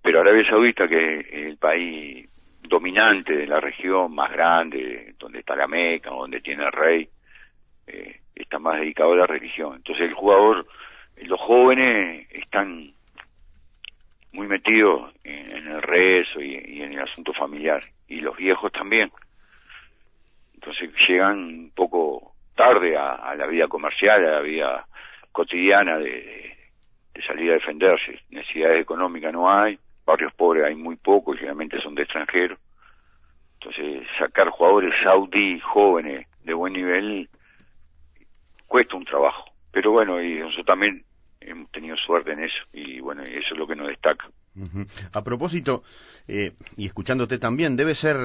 Pero 0.03 0.21
Arabia 0.21 0.49
Saudita, 0.49 0.89
que 0.89 1.21
es 1.21 1.27
el 1.33 1.57
país 1.57 2.29
dominante 2.63 3.35
de 3.35 3.47
la 3.47 3.61
región, 3.61 4.15
más 4.15 4.31
grande, 4.31 5.15
donde 5.19 5.41
está 5.41 5.57
la 5.57 5.67
Meca, 5.67 6.11
donde 6.11 6.41
tiene 6.41 6.65
el 6.65 6.73
rey, 6.73 7.09
eh, 7.87 8.21
está 8.35 8.59
más 8.59 8.81
dedicado 8.81 9.13
a 9.13 9.17
la 9.17 9.27
religión. 9.27 9.77
Entonces 9.77 10.09
el 10.09 10.15
jugador, 10.15 10.67
los 11.23 11.41
jóvenes 11.41 12.27
están 12.31 12.93
muy 14.33 14.49
metidos 14.49 15.13
en, 15.25 15.54
el 15.75 15.83
rezo 15.83 16.41
y, 16.41 16.83
en 16.83 16.93
el 16.93 17.01
asunto 17.01 17.33
familiar, 17.33 17.81
y 18.09 18.21
los 18.21 18.37
viejos 18.37 18.73
también. 18.73 19.11
Entonces 20.55 20.91
llegan 21.09 21.39
un 21.39 21.73
poco 21.75 22.33
tarde 22.55 22.97
a, 22.97 23.35
la 23.35 23.47
vida 23.47 23.69
comercial, 23.69 24.25
a 24.25 24.33
la 24.33 24.41
vida 24.41 24.87
cotidiana 25.33 25.99
de, 25.99 26.57
salir 27.27 27.51
a 27.51 27.55
defenderse. 27.55 28.21
Necesidades 28.31 28.83
económicas 28.83 29.33
no 29.33 29.51
hay, 29.51 29.79
barrios 30.05 30.33
pobres 30.35 30.65
hay 30.65 30.75
muy 30.75 30.97
pocos, 30.97 31.37
generalmente 31.37 31.81
son 31.81 31.95
de 31.95 32.03
extranjeros. 32.03 32.59
Entonces 33.61 34.07
sacar 34.19 34.49
jugadores 34.51 34.95
saudí 35.03 35.59
jóvenes 35.61 36.27
de 36.43 36.55
buen 36.55 36.75
nivel 36.75 37.29
cuesta 38.67 38.97
un 38.97 39.05
trabajo. 39.05 39.45
Pero 39.73 39.93
bueno, 39.93 40.23
y 40.23 40.39
nosotros 40.39 40.67
también 40.67 41.05
hemos 41.41 41.71
tenido 41.71 41.97
suerte 41.97 42.33
en 42.33 42.45
eso 42.45 42.63
y 42.73 43.01
bueno, 43.01 43.23
eso 43.23 43.55
es 43.55 43.59
lo 43.59 43.67
que 43.67 43.77
nos 43.77 43.89
destaca. 43.89 44.29
A 45.13 45.25
propósito, 45.25 45.83
eh, 46.29 46.53
y 46.77 46.87
escuchándote 46.87 47.39
también, 47.39 47.77
debe 47.77 47.95
ser 47.95 48.17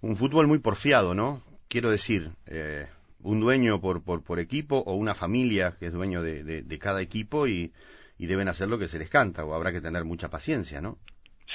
un 0.00 0.16
fútbol 0.16 0.46
muy 0.46 0.58
porfiado, 0.58 1.14
¿no? 1.14 1.40
Quiero 1.68 1.90
decir, 1.90 2.30
eh, 2.46 2.86
un 3.22 3.40
dueño 3.40 3.80
por, 3.80 4.04
por, 4.04 4.24
por, 4.24 4.38
equipo 4.38 4.78
o 4.78 4.94
una 4.94 5.14
familia 5.14 5.74
que 5.78 5.86
es 5.86 5.92
dueño 5.92 6.22
de, 6.22 6.78
cada 6.80 7.02
equipo 7.02 7.46
y, 7.46 7.72
y, 8.18 8.26
deben 8.26 8.48
hacer 8.48 8.68
lo 8.68 8.78
que 8.78 8.86
se 8.86 8.98
les 8.98 9.10
canta 9.10 9.44
o 9.44 9.54
habrá 9.54 9.72
que 9.72 9.80
tener 9.80 10.04
mucha 10.04 10.28
paciencia, 10.28 10.80
¿no? 10.80 10.96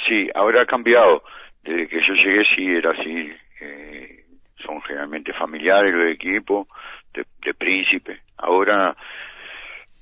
Sí, 0.08 0.30
ahora 0.36 0.64
ha 0.64 0.66
cambiado. 0.66 1.24
Desde 1.64 1.88
que 1.88 1.98
yo 1.98 2.14
llegué 2.14 2.44
sí 2.56 2.66
era 2.68 2.92
así. 2.92 3.32
Eh, 3.62 4.26
son 4.64 4.82
generalmente 4.82 5.34
familiares 5.34 5.94
los 5.94 6.14
equipos, 6.14 6.68
de, 7.14 7.26
de 7.44 7.54
príncipe. 7.54 8.20
Ahora 8.38 8.96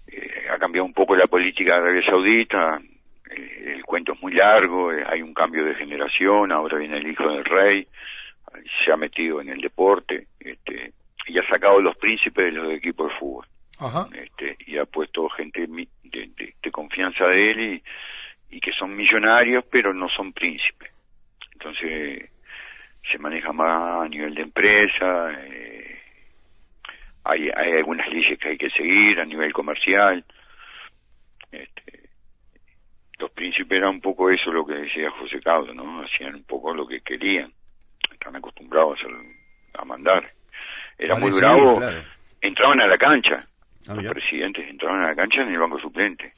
eh, 0.07 0.47
ha 0.51 0.57
cambiado 0.57 0.85
un 0.85 0.93
poco 0.93 1.15
la 1.15 1.27
política 1.27 1.75
de 1.75 1.81
Arabia 1.81 2.05
Saudita, 2.05 2.81
eh, 3.35 3.73
el 3.75 3.83
cuento 3.83 4.13
es 4.13 4.21
muy 4.21 4.33
largo, 4.33 4.91
eh, 4.91 5.03
hay 5.07 5.21
un 5.21 5.33
cambio 5.33 5.65
de 5.65 5.75
generación, 5.75 6.51
ahora 6.51 6.77
viene 6.77 6.97
el 6.97 7.07
hijo 7.07 7.29
del 7.29 7.45
rey, 7.45 7.87
se 8.83 8.91
ha 8.91 8.97
metido 8.97 9.41
en 9.41 9.49
el 9.49 9.61
deporte, 9.61 10.27
este, 10.39 10.93
y 11.27 11.39
ha 11.39 11.47
sacado 11.47 11.81
los 11.81 11.95
príncipes 11.97 12.45
de 12.45 12.51
los 12.51 12.71
equipos 12.73 13.09
de 13.09 13.19
fútbol. 13.19 13.45
Este, 14.13 14.55
y 14.67 14.77
ha 14.77 14.85
puesto 14.85 15.27
gente 15.29 15.67
de, 15.67 16.71
confianza 16.71 17.25
de 17.25 17.51
él 17.51 17.59
y, 17.59 17.83
y, 18.55 18.59
que 18.61 18.71
son 18.71 18.95
millonarios 18.95 19.65
pero 19.69 19.93
no 19.93 20.07
son 20.09 20.31
príncipes. 20.31 20.89
Entonces 21.51 22.29
se 23.11 23.17
maneja 23.17 23.51
más 23.51 24.05
a 24.05 24.07
nivel 24.07 24.33
de 24.35 24.43
empresa, 24.43 25.31
eh, 25.33 25.99
hay, 27.25 27.49
hay 27.55 27.71
algunas 27.73 28.07
leyes 28.09 28.37
que 28.39 28.49
hay 28.49 28.57
que 28.57 28.69
seguir 28.69 29.19
a 29.19 29.25
nivel 29.25 29.53
comercial. 29.53 30.23
Este, 31.51 31.82
los 33.23 33.31
príncipes 33.31 33.77
eran 33.77 33.91
un 33.91 34.01
poco 34.01 34.29
eso 34.29 34.51
lo 34.51 34.65
que 34.65 34.73
decía 34.73 35.09
José 35.11 35.39
Caudo, 35.39 35.73
¿no? 35.73 36.03
Hacían 36.03 36.35
un 36.35 36.43
poco 36.43 36.73
lo 36.73 36.85
que 36.85 36.99
querían. 36.99 37.53
Están 38.11 38.35
acostumbrados 38.35 38.99
a, 39.73 39.85
mandar. 39.85 40.29
Era 40.97 41.15
muy 41.15 41.31
bravo. 41.31 41.79
Entraban 42.41 42.81
a 42.81 42.87
la 42.87 42.97
cancha. 42.97 43.47
Ah, 43.87 43.95
los 43.95 44.13
presidentes 44.13 44.67
entraban 44.69 45.03
a 45.03 45.07
la 45.07 45.15
cancha 45.15 45.41
en 45.41 45.53
el 45.53 45.59
banco 45.59 45.79
suplente. 45.79 46.33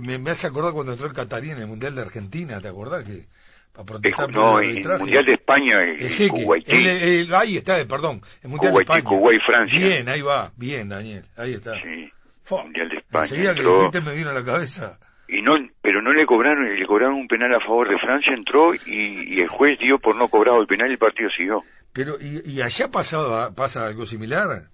me, 0.00 0.30
hace 0.30 0.46
acordar 0.46 0.72
cuando 0.72 0.92
entró 0.92 1.06
el 1.06 1.14
Catarín 1.14 1.52
en 1.52 1.62
el 1.62 1.66
Mundial 1.66 1.94
de 1.94 2.02
Argentina, 2.02 2.60
¿te 2.60 2.68
acordás 2.68 3.06
que 3.06 3.24
para 3.72 3.86
protestar 3.86 4.30
no, 4.30 4.58
el 4.60 4.82
Mundial 4.98 5.24
de 5.24 5.32
España 5.32 5.82
el, 5.82 7.26
el 7.26 7.34
ahí 7.34 7.56
está, 7.56 7.76
perdón, 7.86 8.20
el 8.42 8.50
Mundial 8.50 8.74
de 8.74 8.80
España. 8.82 9.02
Francia. 9.46 9.78
Bien, 9.78 10.08
ahí 10.10 10.20
va, 10.20 10.50
bien 10.56 10.90
Daniel, 10.90 11.24
ahí 11.36 11.54
está. 11.54 11.74
Sí, 11.80 12.10
Mundial 12.50 12.88
de 12.90 12.96
España. 12.98 13.24
Enseguida 13.24 13.90
que 13.90 14.00
me 14.00 14.14
vino 14.14 14.30
a 14.30 14.34
la 14.34 14.44
cabeza 14.44 14.98
y 15.32 15.40
no 15.40 15.56
pero 15.80 16.02
no 16.02 16.12
le 16.12 16.26
cobraron 16.26 16.74
le 16.74 16.86
cobraron 16.86 17.14
un 17.14 17.26
penal 17.26 17.54
a 17.54 17.60
favor 17.60 17.88
de 17.88 17.98
Francia 17.98 18.34
entró 18.34 18.74
y, 18.74 19.40
el 19.40 19.48
juez 19.48 19.78
dio 19.78 19.98
por 19.98 20.14
no 20.14 20.28
cobrado 20.28 20.60
el 20.60 20.66
penal 20.66 20.90
y 20.90 20.92
el 20.92 20.98
partido 20.98 21.30
siguió. 21.30 21.62
Pero 21.94 22.16
y, 22.20 22.42
y 22.44 22.60
allá 22.60 22.90
pasaba 22.90 23.54
pasa 23.54 23.86
algo 23.86 24.04
similar 24.04 24.68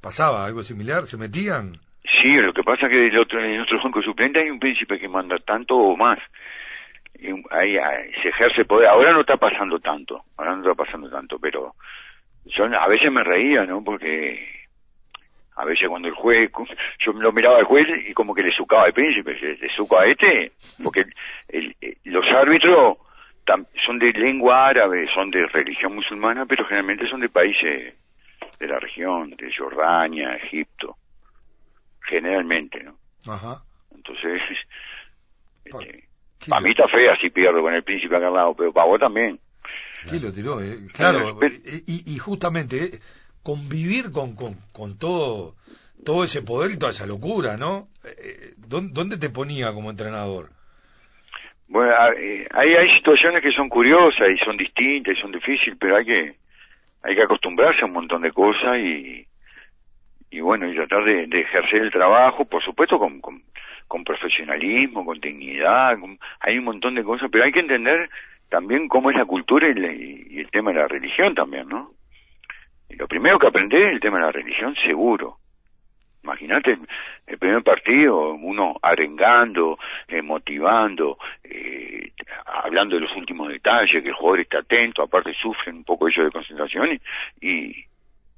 pasaba 0.00 0.46
algo 0.46 0.62
similar 0.62 1.06
se 1.06 1.16
metían 1.16 1.72
sí 2.22 2.28
lo 2.36 2.52
que 2.52 2.62
pasa 2.62 2.86
es 2.86 2.92
que 2.92 3.06
el 3.08 3.18
otro, 3.18 3.42
en 3.42 3.50
el 3.50 3.62
otro 3.62 3.82
banco 3.82 4.00
suplente 4.00 4.40
hay 4.40 4.48
un 4.48 4.60
príncipe 4.60 4.98
que 4.98 5.08
manda 5.08 5.36
tanto 5.38 5.76
o 5.76 5.96
más. 5.96 6.18
Y 7.18 7.28
ahí, 7.50 7.76
se 8.22 8.28
ejerce 8.28 8.66
poder. 8.66 8.88
Ahora 8.88 9.12
no 9.12 9.22
está 9.22 9.36
pasando 9.38 9.80
tanto 9.80 10.22
ahora 10.36 10.54
no 10.54 10.62
está 10.62 10.74
pasando 10.74 11.10
tanto 11.10 11.38
pero 11.40 11.74
yo 12.44 12.64
a 12.64 12.88
veces 12.88 13.10
me 13.10 13.24
reía 13.24 13.64
no 13.64 13.82
porque 13.82 14.65
a 15.56 15.64
veces 15.64 15.88
cuando 15.88 16.08
el 16.08 16.14
juez, 16.14 16.50
yo 17.04 17.12
lo 17.12 17.32
miraba 17.32 17.58
al 17.58 17.64
juez 17.64 17.86
y 18.06 18.12
como 18.12 18.34
que 18.34 18.42
le 18.42 18.52
sucaba 18.52 18.84
al 18.84 18.92
príncipe, 18.92 19.34
le, 19.34 19.68
suca 19.74 20.02
a 20.02 20.06
este, 20.06 20.52
porque 20.82 21.04
el, 21.48 21.74
los 22.04 22.24
árbitros 22.26 22.98
son 23.84 23.98
de 23.98 24.12
lengua 24.12 24.68
árabe, 24.68 25.06
son 25.14 25.30
de 25.30 25.46
religión 25.46 25.94
musulmana, 25.94 26.44
pero 26.44 26.64
generalmente 26.64 27.08
son 27.08 27.20
de 27.20 27.30
países 27.30 27.94
de 28.58 28.66
la 28.66 28.78
región, 28.78 29.30
de 29.30 29.50
Jordania, 29.54 30.36
Egipto, 30.36 30.96
generalmente, 32.02 32.82
¿no? 32.82 32.98
Ajá. 33.26 33.62
Entonces, 33.94 34.42
este, 35.64 36.04
a 36.50 36.60
mí 36.60 36.70
está 36.70 36.86
fea 36.88 37.16
si 37.20 37.30
pierdo 37.30 37.62
con 37.62 37.72
el 37.72 37.82
príncipe 37.82 38.14
acá 38.14 38.28
al 38.28 38.34
lado, 38.34 38.54
pero 38.54 38.72
para 38.72 38.86
vos 38.86 39.00
también. 39.00 39.40
Sí, 40.04 40.20
lo 40.20 40.32
tiró, 40.32 40.60
eh. 40.60 40.86
claro, 40.92 41.38
y, 41.86 42.14
y 42.14 42.18
justamente 42.18 42.76
eh, 42.84 43.00
convivir 43.46 44.10
con, 44.10 44.34
con, 44.34 44.54
con 44.72 44.98
todo, 44.98 45.54
todo 46.04 46.24
ese 46.24 46.42
poder 46.42 46.72
y 46.72 46.78
toda 46.80 46.90
esa 46.90 47.06
locura, 47.06 47.56
¿no? 47.56 47.86
Eh, 48.02 48.54
¿Dónde 48.58 49.18
te 49.18 49.30
ponía 49.30 49.72
como 49.72 49.88
entrenador? 49.88 50.48
Bueno, 51.68 51.92
eh, 52.18 52.48
hay, 52.50 52.74
hay 52.74 52.96
situaciones 52.98 53.44
que 53.44 53.52
son 53.52 53.68
curiosas 53.68 54.30
y 54.34 54.44
son 54.44 54.56
distintas 54.56 55.16
y 55.16 55.20
son 55.20 55.30
difíciles, 55.30 55.78
pero 55.78 55.94
hay 55.94 56.04
que 56.04 56.34
hay 57.04 57.14
que 57.14 57.22
acostumbrarse 57.22 57.82
a 57.82 57.86
un 57.86 57.92
montón 57.92 58.22
de 58.22 58.32
cosas 58.32 58.78
y, 58.78 59.24
y 60.32 60.40
bueno, 60.40 60.68
y 60.68 60.74
tratar 60.74 61.04
de, 61.04 61.22
ejercer 61.40 61.82
el 61.82 61.92
trabajo, 61.92 62.46
por 62.46 62.64
supuesto, 62.64 62.98
con, 62.98 63.20
con, 63.20 63.42
con 63.86 64.02
profesionalismo, 64.02 65.04
con 65.04 65.20
dignidad, 65.20 65.96
hay 66.40 66.58
un 66.58 66.64
montón 66.64 66.96
de 66.96 67.04
cosas, 67.04 67.28
pero 67.30 67.44
hay 67.44 67.52
que 67.52 67.60
entender 67.60 68.10
también 68.48 68.88
cómo 68.88 69.12
es 69.12 69.16
la 69.16 69.24
cultura 69.24 69.68
y, 69.68 70.34
y 70.34 70.40
el 70.40 70.50
tema 70.50 70.72
de 70.72 70.80
la 70.80 70.88
religión 70.88 71.32
también, 71.36 71.68
¿no? 71.68 71.95
Y 72.88 72.96
lo 72.96 73.08
primero 73.08 73.38
que 73.38 73.48
aprendí 73.48 73.76
es 73.76 73.92
el 73.92 74.00
tema 74.00 74.18
de 74.18 74.24
la 74.24 74.32
religión, 74.32 74.74
seguro. 74.76 75.38
Imagínate 76.22 76.76
el 77.26 77.38
primer 77.38 77.62
partido, 77.62 78.32
uno 78.34 78.74
arengando, 78.82 79.78
eh, 80.08 80.22
motivando, 80.22 81.18
eh, 81.44 82.10
hablando 82.46 82.96
de 82.96 83.02
los 83.02 83.14
últimos 83.16 83.48
detalles, 83.48 84.02
que 84.02 84.08
el 84.08 84.14
jugador 84.14 84.40
está 84.40 84.58
atento, 84.58 85.02
aparte 85.02 85.32
sufren 85.34 85.76
un 85.76 85.84
poco 85.84 86.08
ellos 86.08 86.24
de 86.24 86.32
concentración 86.32 87.00
y, 87.40 87.86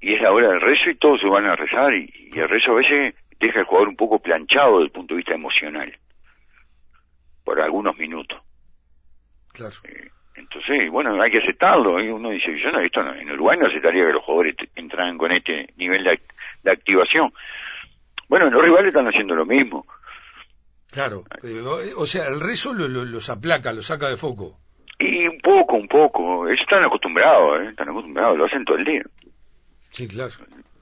y 0.00 0.14
es 0.14 0.20
la 0.20 0.32
hora 0.32 0.50
del 0.50 0.60
rezo 0.60 0.90
y 0.90 0.96
todos 0.96 1.20
se 1.20 1.26
van 1.26 1.46
a 1.46 1.56
rezar 1.56 1.94
y, 1.94 2.30
el 2.34 2.48
rezo 2.48 2.72
a 2.72 2.74
veces 2.76 3.14
deja 3.40 3.60
al 3.60 3.64
jugador 3.64 3.88
un 3.88 3.96
poco 3.96 4.18
planchado 4.18 4.74
desde 4.74 4.84
el 4.84 4.92
punto 4.92 5.14
de 5.14 5.18
vista 5.18 5.34
emocional 5.34 5.96
por 7.44 7.60
algunos 7.60 7.96
minutos. 7.96 8.38
Claro. 9.54 9.74
Eh, 9.84 10.10
entonces, 10.38 10.90
bueno, 10.90 11.20
hay 11.20 11.30
que 11.30 11.38
aceptarlo. 11.38 12.00
Y 12.00 12.08
uno 12.08 12.30
dice, 12.30 12.56
yo 12.58 12.70
no, 12.70 12.80
esto 12.80 13.00
en 13.00 13.30
Uruguay 13.32 13.58
no 13.58 13.66
aceptaría 13.66 14.06
que 14.06 14.12
los 14.12 14.24
jugadores 14.24 14.56
entraran 14.76 15.18
con 15.18 15.32
este 15.32 15.68
nivel 15.76 16.04
de, 16.04 16.70
activación. 16.70 17.32
Bueno, 18.28 18.50
los 18.50 18.62
rivales 18.62 18.88
están 18.88 19.06
haciendo 19.06 19.34
lo 19.34 19.46
mismo. 19.46 19.86
Claro, 20.90 21.24
o 21.96 22.06
sea, 22.06 22.28
el 22.28 22.40
rezo 22.40 22.72
lo, 22.72 22.88
los 22.88 23.28
aplaca, 23.30 23.72
los 23.72 23.86
saca 23.86 24.08
de 24.08 24.16
foco. 24.16 24.56
Y 24.98 25.26
un 25.28 25.38
poco, 25.40 25.76
un 25.76 25.88
poco. 25.88 26.48
Están 26.48 26.84
acostumbrados, 26.84 27.60
¿eh? 27.62 27.68
están 27.70 27.88
acostumbrados, 27.90 28.38
lo 28.38 28.46
hacen 28.46 28.64
todo 28.64 28.76
el 28.78 28.84
día. 28.84 29.02
Sí, 29.90 30.08
claro. 30.08 30.32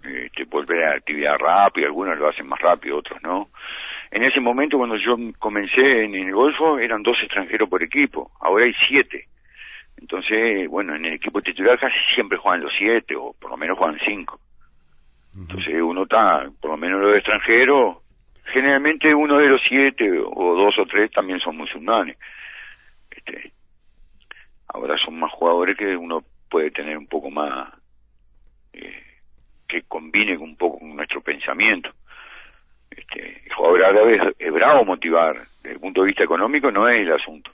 Este, 0.02 0.44
volver 0.44 0.84
a 0.84 0.90
la 0.90 0.96
actividad 0.96 1.36
rápida, 1.38 1.86
algunos 1.86 2.18
lo 2.18 2.28
hacen 2.28 2.46
más 2.46 2.60
rápido, 2.60 2.98
otros 2.98 3.20
no. 3.22 3.48
En 4.10 4.22
ese 4.22 4.40
momento, 4.40 4.78
cuando 4.78 4.96
yo 4.96 5.16
comencé 5.38 6.04
en 6.04 6.14
el 6.14 6.32
Golfo, 6.32 6.78
eran 6.78 7.02
dos 7.02 7.16
extranjeros 7.22 7.68
por 7.68 7.82
equipo, 7.82 8.30
ahora 8.40 8.64
hay 8.64 8.72
siete. 8.88 9.26
Entonces, 9.98 10.68
bueno, 10.68 10.94
en 10.94 11.04
el 11.04 11.14
equipo 11.14 11.40
titular 11.40 11.78
casi 11.78 11.96
siempre 12.14 12.38
juegan 12.38 12.62
los 12.62 12.72
siete, 12.76 13.16
o 13.16 13.34
por 13.40 13.50
lo 13.50 13.56
menos 13.56 13.78
juegan 13.78 13.98
cinco. 14.04 14.38
Entonces 15.38 15.74
uno 15.82 16.04
está, 16.04 16.48
por 16.60 16.70
lo 16.70 16.76
menos 16.76 17.00
los 17.00 17.14
extranjeros, 17.14 17.98
generalmente 18.44 19.14
uno 19.14 19.36
de 19.38 19.48
los 19.48 19.60
siete, 19.68 20.10
o 20.18 20.54
dos 20.54 20.78
o 20.78 20.86
tres 20.86 21.10
también 21.10 21.40
son 21.40 21.56
musulmanes. 21.56 22.16
Este, 23.10 23.52
ahora 24.68 24.96
son 24.98 25.18
más 25.18 25.30
jugadores 25.32 25.76
que 25.76 25.96
uno 25.96 26.22
puede 26.50 26.70
tener 26.70 26.96
un 26.96 27.06
poco 27.06 27.30
más, 27.30 27.68
eh, 28.72 29.02
que 29.68 29.82
combine 29.82 30.38
un 30.38 30.56
poco 30.56 30.78
con 30.78 30.96
nuestro 30.96 31.20
pensamiento. 31.20 31.90
Este, 32.90 33.42
el 33.44 33.52
jugador 33.52 33.84
árabe 33.84 34.16
es, 34.16 34.22
es 34.38 34.52
bravo 34.52 34.84
motivar, 34.84 35.36
desde 35.62 35.72
el 35.72 35.80
punto 35.80 36.00
de 36.00 36.06
vista 36.06 36.24
económico 36.24 36.70
no 36.70 36.88
es 36.88 37.00
el 37.00 37.12
asunto 37.12 37.50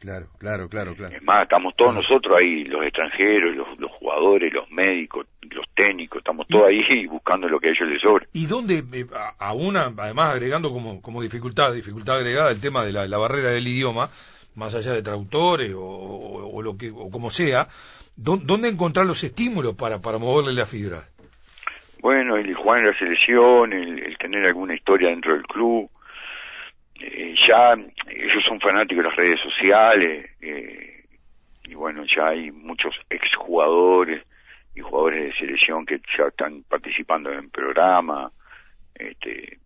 Claro, 0.00 0.26
claro, 0.38 0.68
claro, 0.68 0.94
claro. 0.94 1.16
Es 1.16 1.22
más, 1.24 1.42
estamos 1.42 1.74
todos 1.74 1.94
nosotros 1.94 2.36
ahí, 2.38 2.64
los 2.64 2.84
extranjeros, 2.84 3.56
los, 3.78 3.90
jugadores, 3.90 4.52
los 4.52 4.70
médicos, 4.70 5.26
los 5.50 5.66
técnicos, 5.74 6.18
estamos 6.18 6.46
todos 6.46 6.66
ahí 6.66 7.06
buscando 7.10 7.48
lo 7.48 7.58
que 7.58 7.68
a 7.68 7.70
ellos 7.72 7.88
les 7.88 8.00
sobra. 8.00 8.24
¿Y 8.32 8.46
dónde, 8.46 8.84
eh, 8.92 9.06
a 9.38 9.52
una, 9.54 9.92
además 9.96 10.34
agregando 10.34 10.72
como, 10.72 11.02
como 11.02 11.20
dificultad, 11.20 11.72
dificultad 11.72 12.18
agregada 12.18 12.52
el 12.52 12.60
tema 12.60 12.84
de 12.84 12.92
la, 12.92 13.08
la 13.08 13.18
barrera 13.18 13.50
del 13.50 13.66
idioma, 13.66 14.08
más 14.54 14.74
allá 14.74 14.92
de 14.92 15.02
traductores 15.02 15.72
o, 15.76 16.60
lo 16.62 16.76
que, 16.76 16.90
o 16.90 17.10
como 17.10 17.30
sea, 17.30 17.68
¿dónde 18.16 18.68
encontrar 18.68 19.06
los 19.06 19.22
estímulos 19.22 19.74
para, 19.74 20.00
para 20.00 20.18
moverle 20.18 20.52
la 20.52 20.66
fibra? 20.66 21.04
Bueno, 22.00 22.36
el 22.36 22.54
jugar 22.54 22.80
en 22.80 22.86
la 22.86 22.98
selección, 22.98 23.72
el, 23.72 24.16
tener 24.18 24.44
alguna 24.44 24.74
historia 24.74 25.10
dentro 25.10 25.34
del 25.34 25.42
club, 25.44 25.90
eh, 27.00 27.34
ya 27.46 27.74
ellos 27.74 28.44
son 28.46 28.60
fanáticos 28.60 29.04
de 29.04 29.08
las 29.08 29.16
redes 29.16 29.40
sociales, 29.40 30.30
eh, 30.40 31.04
y 31.64 31.74
bueno, 31.74 32.04
ya 32.04 32.28
hay 32.28 32.50
muchos 32.50 32.94
exjugadores 33.10 34.24
y 34.74 34.80
jugadores 34.80 35.24
de 35.24 35.38
selección 35.38 35.84
que 35.84 36.00
ya 36.16 36.26
están 36.26 36.62
participando 36.68 37.30
en 37.32 37.38
el 37.40 37.50
programa, 37.50 38.30
este, 38.94 39.58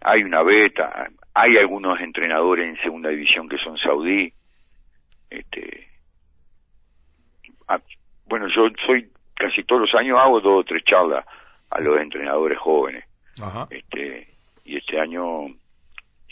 hay 0.00 0.22
una 0.22 0.42
beta, 0.42 1.08
hay 1.34 1.56
algunos 1.56 2.00
entrenadores 2.00 2.68
en 2.68 2.76
segunda 2.78 3.08
división 3.10 3.48
que 3.48 3.58
son 3.58 3.76
saudí, 3.78 4.32
este, 5.30 5.88
ah, 7.68 7.80
bueno, 8.26 8.48
yo 8.48 8.68
soy 8.86 9.08
casi 9.34 9.64
todos 9.64 9.82
los 9.82 9.94
años 9.94 10.18
hago 10.20 10.40
dos 10.40 10.60
o 10.60 10.64
tres 10.64 10.84
charlas 10.84 11.24
a 11.70 11.80
los 11.80 12.00
entrenadores 12.00 12.58
jóvenes. 12.58 13.04
Este, 13.70 14.28
y 14.64 14.76
este 14.76 15.00
año 15.00 15.46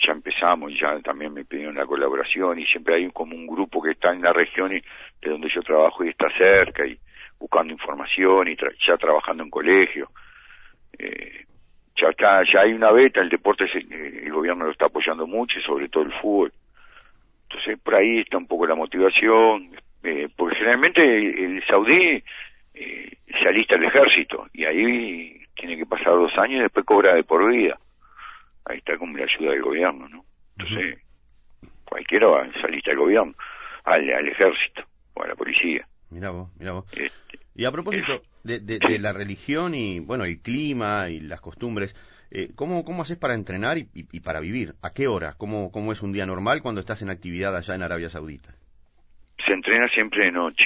ya 0.05 0.13
empezamos 0.13 0.73
y 0.73 0.79
ya 0.79 0.99
también 1.01 1.33
me 1.33 1.45
pidieron 1.45 1.77
la 1.77 1.87
colaboración 1.87 2.59
y 2.59 2.67
siempre 2.67 2.97
hay 2.97 3.11
como 3.11 3.35
un 3.35 3.47
grupo 3.47 3.83
que 3.83 3.93
está 3.93 4.13
en 4.13 4.23
la 4.23 4.33
región 4.33 4.77
y 4.77 4.81
de 5.21 5.31
donde 5.31 5.49
yo 5.49 5.63
trabajo 5.63 6.05
y 6.05 6.09
está 6.09 6.29
cerca 6.37 6.87
y 6.87 6.99
buscando 7.39 7.73
información 7.73 8.49
y 8.49 8.57
ya 8.87 8.97
trabajando 8.97 9.43
en 9.43 9.51
colegio. 9.51 10.11
Eh, 10.99 11.45
ya 11.97 12.09
está, 12.09 12.43
ya 12.45 12.61
hay 12.61 12.73
una 12.73 12.91
beta, 12.91 13.21
el 13.21 13.29
deporte 13.29 13.65
eh, 13.65 14.23
el 14.25 14.33
gobierno 14.33 14.65
lo 14.65 14.73
está 14.73 14.87
apoyando 14.87 15.27
mucho 15.27 15.59
y 15.59 15.63
sobre 15.63 15.89
todo 15.89 16.05
el 16.05 16.13
fútbol. 16.21 16.53
Entonces 17.49 17.79
por 17.81 17.95
ahí 17.95 18.21
está 18.21 18.39
un 18.39 18.47
poco 18.47 18.67
la 18.67 18.75
motivación, 18.75 19.71
eh, 20.03 20.29
porque 20.37 20.57
generalmente 20.57 21.03
el 21.03 21.65
saudí 21.67 22.23
eh, 22.75 23.17
se 23.27 23.49
alista 23.49 23.75
al 23.75 23.85
ejército 23.85 24.47
y 24.53 24.65
ahí 24.65 25.41
tiene 25.55 25.77
que 25.77 25.87
pasar 25.87 26.15
dos 26.15 26.37
años 26.39 26.61
y 26.61 26.63
después 26.63 26.87
cobra 26.87 27.15
de 27.15 27.25
por 27.25 27.47
vida. 27.51 27.79
Ahí 28.65 28.79
está 28.79 28.97
como 28.97 29.17
la 29.17 29.25
ayuda 29.25 29.53
del 29.53 29.63
gobierno, 29.63 30.09
¿no? 30.09 30.25
Entonces, 30.57 30.99
cualquiera 31.85 32.27
va, 32.27 32.53
se 32.53 32.61
alista 32.61 32.91
al 32.91 32.99
gobierno, 32.99 33.35
al, 33.85 34.09
ejército 34.09 34.83
o 35.15 35.23
a 35.23 35.29
la 35.29 35.35
policía. 35.35 35.87
Mira 36.11 36.31
vos, 36.31 36.51
mira 36.59 36.73
vos. 36.73 36.93
Este, 36.93 37.39
y 37.55 37.65
a 37.65 37.73
propósito 37.73 38.23
de, 38.45 38.61
de, 38.61 38.99
la 38.99 39.13
religión 39.13 39.75
y, 39.75 40.01
bueno, 40.01 40.25
el 40.25 40.41
clima 40.41 41.09
y 41.11 41.21
las 41.21 41.41
costumbres, 41.41 41.95
eh, 42.31 42.49
¿cómo, 42.55 42.85
¿cómo 42.85 43.03
haces 43.03 43.19
para 43.19 43.35
entrenar 43.35 43.79
y, 43.79 43.89
y, 43.95 44.21
para 44.21 44.41
vivir? 44.41 44.75
¿A 44.83 44.93
qué 44.95 45.07
hora? 45.07 45.35
¿Cómo, 45.37 45.71
¿Cómo 45.71 45.93
es 45.93 46.03
un 46.03 46.13
día 46.13 46.25
normal 46.25 46.63
cuando 46.63 46.81
estás 46.81 47.03
en 47.03 47.11
actividad 47.11 47.57
allá 47.57 47.75
en 47.75 47.83
Arabia 47.83 48.09
Saudita? 48.09 48.55
Se 49.45 49.53
entrena 49.53 49.89
siempre 49.89 50.27
de 50.27 50.33
noche. 50.33 50.65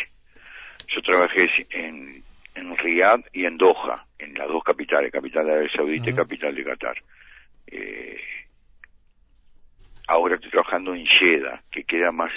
Yo 0.94 1.02
trabajé 1.02 1.48
en, 1.70 2.22
en 2.54 2.76
Riyadh 2.76 3.24
y 3.32 3.46
en 3.46 3.56
Doha, 3.56 4.06
en 4.18 4.34
las 4.34 4.46
dos 4.48 4.62
capitales, 4.62 5.10
capital 5.10 5.46
de 5.46 5.52
Arabia 5.52 5.70
Saudita 5.74 6.10
y 6.10 6.14
capital 6.14 6.54
de 6.54 6.64
Qatar. 6.64 6.96
Eh, 7.66 8.20
ahora 10.08 10.36
estoy 10.36 10.50
trabajando 10.50 10.94
en 10.94 11.06
Jeddah, 11.06 11.62
que 11.70 11.84
queda 11.84 12.12
más 12.12 12.32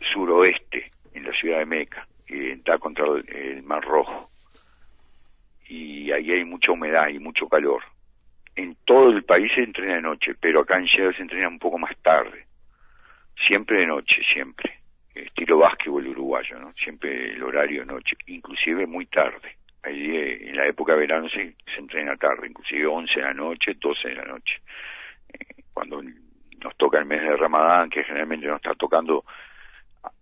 suroeste, 0.00 0.90
en 1.14 1.24
la 1.24 1.32
ciudad 1.32 1.58
de 1.58 1.66
Meca, 1.66 2.06
que 2.26 2.52
está 2.52 2.78
contra 2.78 3.06
el, 3.06 3.62
Mar 3.62 3.82
Rojo. 3.82 4.30
Y 5.68 6.12
ahí 6.12 6.30
hay 6.30 6.44
mucha 6.44 6.72
humedad 6.72 7.08
y 7.08 7.18
mucho 7.18 7.48
calor. 7.48 7.82
En 8.54 8.76
todo 8.84 9.10
el 9.10 9.24
país 9.24 9.50
se 9.54 9.62
entrena 9.62 9.96
de 9.96 10.02
noche, 10.02 10.34
pero 10.40 10.60
acá 10.60 10.78
en 10.78 10.86
Jeddah 10.86 11.12
se 11.14 11.22
entrena 11.22 11.48
un 11.48 11.58
poco 11.58 11.78
más 11.78 11.96
tarde. 12.02 12.46
Siempre 13.46 13.80
de 13.80 13.86
noche, 13.86 14.22
siempre 14.32 14.76
estilo 15.24 15.58
básquetbol 15.58 16.06
uruguayo, 16.08 16.58
¿no? 16.58 16.72
Siempre 16.74 17.32
el 17.32 17.42
horario 17.42 17.80
de 17.80 17.86
noche, 17.86 18.16
inclusive 18.26 18.86
muy 18.86 19.06
tarde. 19.06 19.56
Ahí 19.86 20.16
eh, 20.16 20.48
en 20.50 20.56
la 20.56 20.66
época 20.66 20.94
de 20.94 20.98
verano 20.98 21.28
se, 21.28 21.54
entrena 21.78 22.16
tarde, 22.16 22.48
inclusive 22.48 22.86
11 22.86 23.14
de 23.14 23.22
la 23.22 23.34
noche, 23.34 23.74
12 23.78 24.08
de 24.08 24.14
la 24.16 24.24
noche. 24.24 24.60
Eh, 25.32 25.62
cuando 25.72 26.02
nos 26.02 26.76
toca 26.76 26.98
el 26.98 27.04
mes 27.04 27.22
de 27.22 27.36
Ramadán, 27.36 27.88
que 27.88 28.02
generalmente 28.02 28.48
nos 28.48 28.56
está 28.56 28.74
tocando 28.74 29.24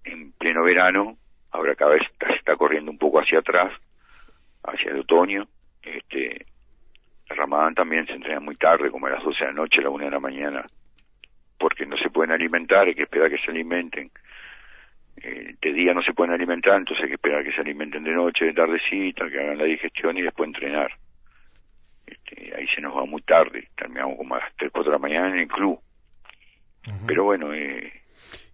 en 0.05 0.33
pleno 0.33 0.63
verano, 0.65 1.17
ahora 1.51 1.75
cada 1.75 1.93
vez 1.93 2.03
se 2.21 2.35
está 2.35 2.57
corriendo 2.57 2.91
un 2.91 2.99
poco 2.99 3.21
hacia 3.21 3.39
atrás, 3.39 3.73
hacia 4.65 4.91
el 4.91 5.01
otoño, 5.01 5.47
este, 5.83 6.45
Ramadán 7.29 7.75
también 7.75 8.07
se 8.07 8.13
entrena 8.13 8.41
muy 8.41 8.57
tarde, 8.57 8.91
como 8.91 9.07
a 9.07 9.11
las 9.11 9.25
12 9.25 9.39
de 9.39 9.47
la 9.47 9.53
noche, 9.53 9.81
a 9.81 9.85
la 9.85 9.91
1 9.91 10.05
de 10.05 10.11
la 10.11 10.21
mañana, 10.21 10.67
porque 11.59 11.87
no 11.87 11.97
se 11.97 12.11
pueden 12.11 12.33
alimentar, 12.33 12.87
hay 12.87 12.95
que 12.95 13.05
esperar 13.05 13.31
que 13.31 13.39
se 13.39 13.51
alimenten 13.51 14.11
eh, 15.23 15.55
de 15.61 15.73
día 15.73 15.95
no 15.95 16.03
se 16.03 16.13
pueden 16.13 16.35
alimentar, 16.35 16.77
entonces 16.77 17.05
hay 17.05 17.09
que 17.11 17.15
esperar 17.15 17.45
que 17.45 17.53
se 17.53 17.61
alimenten 17.61 18.05
de 18.05 18.13
noche, 18.13 18.47
de 18.47 18.53
tardecita, 18.53 19.29
que 19.29 19.39
hagan 19.39 19.59
la 19.59 19.65
digestión 19.65 20.17
y 20.19 20.23
después 20.23 20.49
entrenar. 20.49 20.91
Este, 22.07 22.55
ahí 22.57 22.67
se 22.75 22.81
nos 22.81 22.97
va 22.97 23.07
muy 23.07 23.23
tarde, 23.23 23.69
terminamos 23.77 24.17
como 24.19 24.35
a 24.35 24.41
las 24.41 24.55
3, 24.57 24.71
4 24.73 24.91
de 24.91 24.99
la 24.99 25.03
mañana 25.03 25.31
en 25.31 25.41
el 25.41 25.49
club. 25.49 25.79
Pero 27.07 27.25
bueno, 27.25 27.55
eh, 27.55 27.91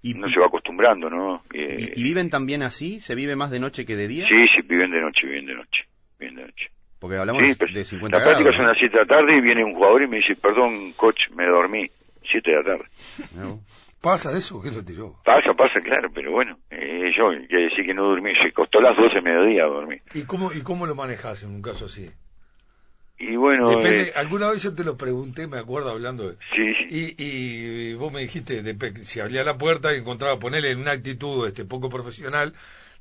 y, 0.02 0.14
no 0.14 0.28
se 0.28 0.38
va 0.38 0.46
acostumbrando, 0.46 1.10
¿no? 1.10 1.42
Eh, 1.52 1.94
¿Y, 1.96 2.02
viven 2.02 2.30
también 2.30 2.62
así? 2.62 3.00
¿Se 3.00 3.14
vive 3.14 3.34
más 3.34 3.50
de 3.50 3.58
noche 3.58 3.84
que 3.84 3.96
de 3.96 4.06
día? 4.06 4.24
Sí, 4.24 4.46
sí, 4.54 4.66
viven 4.66 4.90
de 4.90 5.00
noche, 5.00 5.26
viven 5.26 5.46
de 5.46 5.54
noche, 5.54 5.84
viven 6.18 6.36
de 6.36 6.42
noche. 6.42 6.70
Porque 7.00 7.16
hablamos 7.16 7.42
de 7.42 7.84
50 7.84 8.18
La 8.18 8.24
práctica 8.24 8.50
son 8.56 8.66
las 8.66 8.78
7 8.78 8.92
de 8.92 9.02
la 9.02 9.06
tarde 9.06 9.36
y 9.36 9.40
viene 9.40 9.64
un 9.64 9.74
jugador 9.74 10.02
y 10.02 10.06
me 10.06 10.18
dice, 10.18 10.36
perdón, 10.36 10.92
coach, 10.92 11.30
me 11.34 11.46
dormí. 11.46 11.90
7 12.30 12.50
de 12.50 12.56
la 12.56 12.62
tarde. 12.62 12.84
¿Pasa 14.00 14.32
eso? 14.36 14.62
¿Qué 14.62 14.70
lo 14.70 14.82
tiró? 14.82 15.16
Pasa, 15.24 15.52
pasa, 15.52 15.80
claro, 15.82 16.10
pero 16.14 16.32
bueno, 16.32 16.58
eh, 16.70 17.12
yo 17.16 17.28
quiero 17.46 17.64
decir 17.64 17.84
que 17.84 17.92
no 17.92 18.04
dormí, 18.04 18.32
se 18.42 18.50
costó 18.52 18.80
las 18.80 18.96
12 18.96 19.16
de 19.16 19.20
mediodía 19.20 19.64
dormir. 19.64 20.02
¿Y 20.14 20.24
cómo, 20.24 20.52
¿Y 20.52 20.62
cómo 20.62 20.86
lo 20.86 20.94
manejas 20.94 21.42
en 21.42 21.50
un 21.50 21.60
caso 21.60 21.84
así? 21.84 22.10
Y 23.18 23.36
bueno... 23.36 23.68
Depende, 23.68 24.08
eh, 24.08 24.12
alguna 24.16 24.48
vez 24.48 24.62
yo 24.62 24.74
te 24.74 24.84
lo 24.84 24.96
pregunté, 24.96 25.46
me 25.46 25.58
acuerdo 25.58 25.90
hablando 25.90 26.30
de... 26.30 26.36
Sí, 26.56 26.74
sí. 26.88 27.14
Y, 27.18 27.90
y 27.90 27.94
vos 27.94 28.10
me 28.10 28.20
dijiste, 28.20 28.62
si 29.04 29.20
abría 29.20 29.44
la 29.44 29.58
puerta 29.58 29.92
y 29.94 29.98
encontraba 29.98 30.38
ponerle 30.38 30.70
en 30.70 30.80
una 30.80 30.92
actitud 30.92 31.46
este 31.46 31.66
poco 31.66 31.90
profesional, 31.90 32.54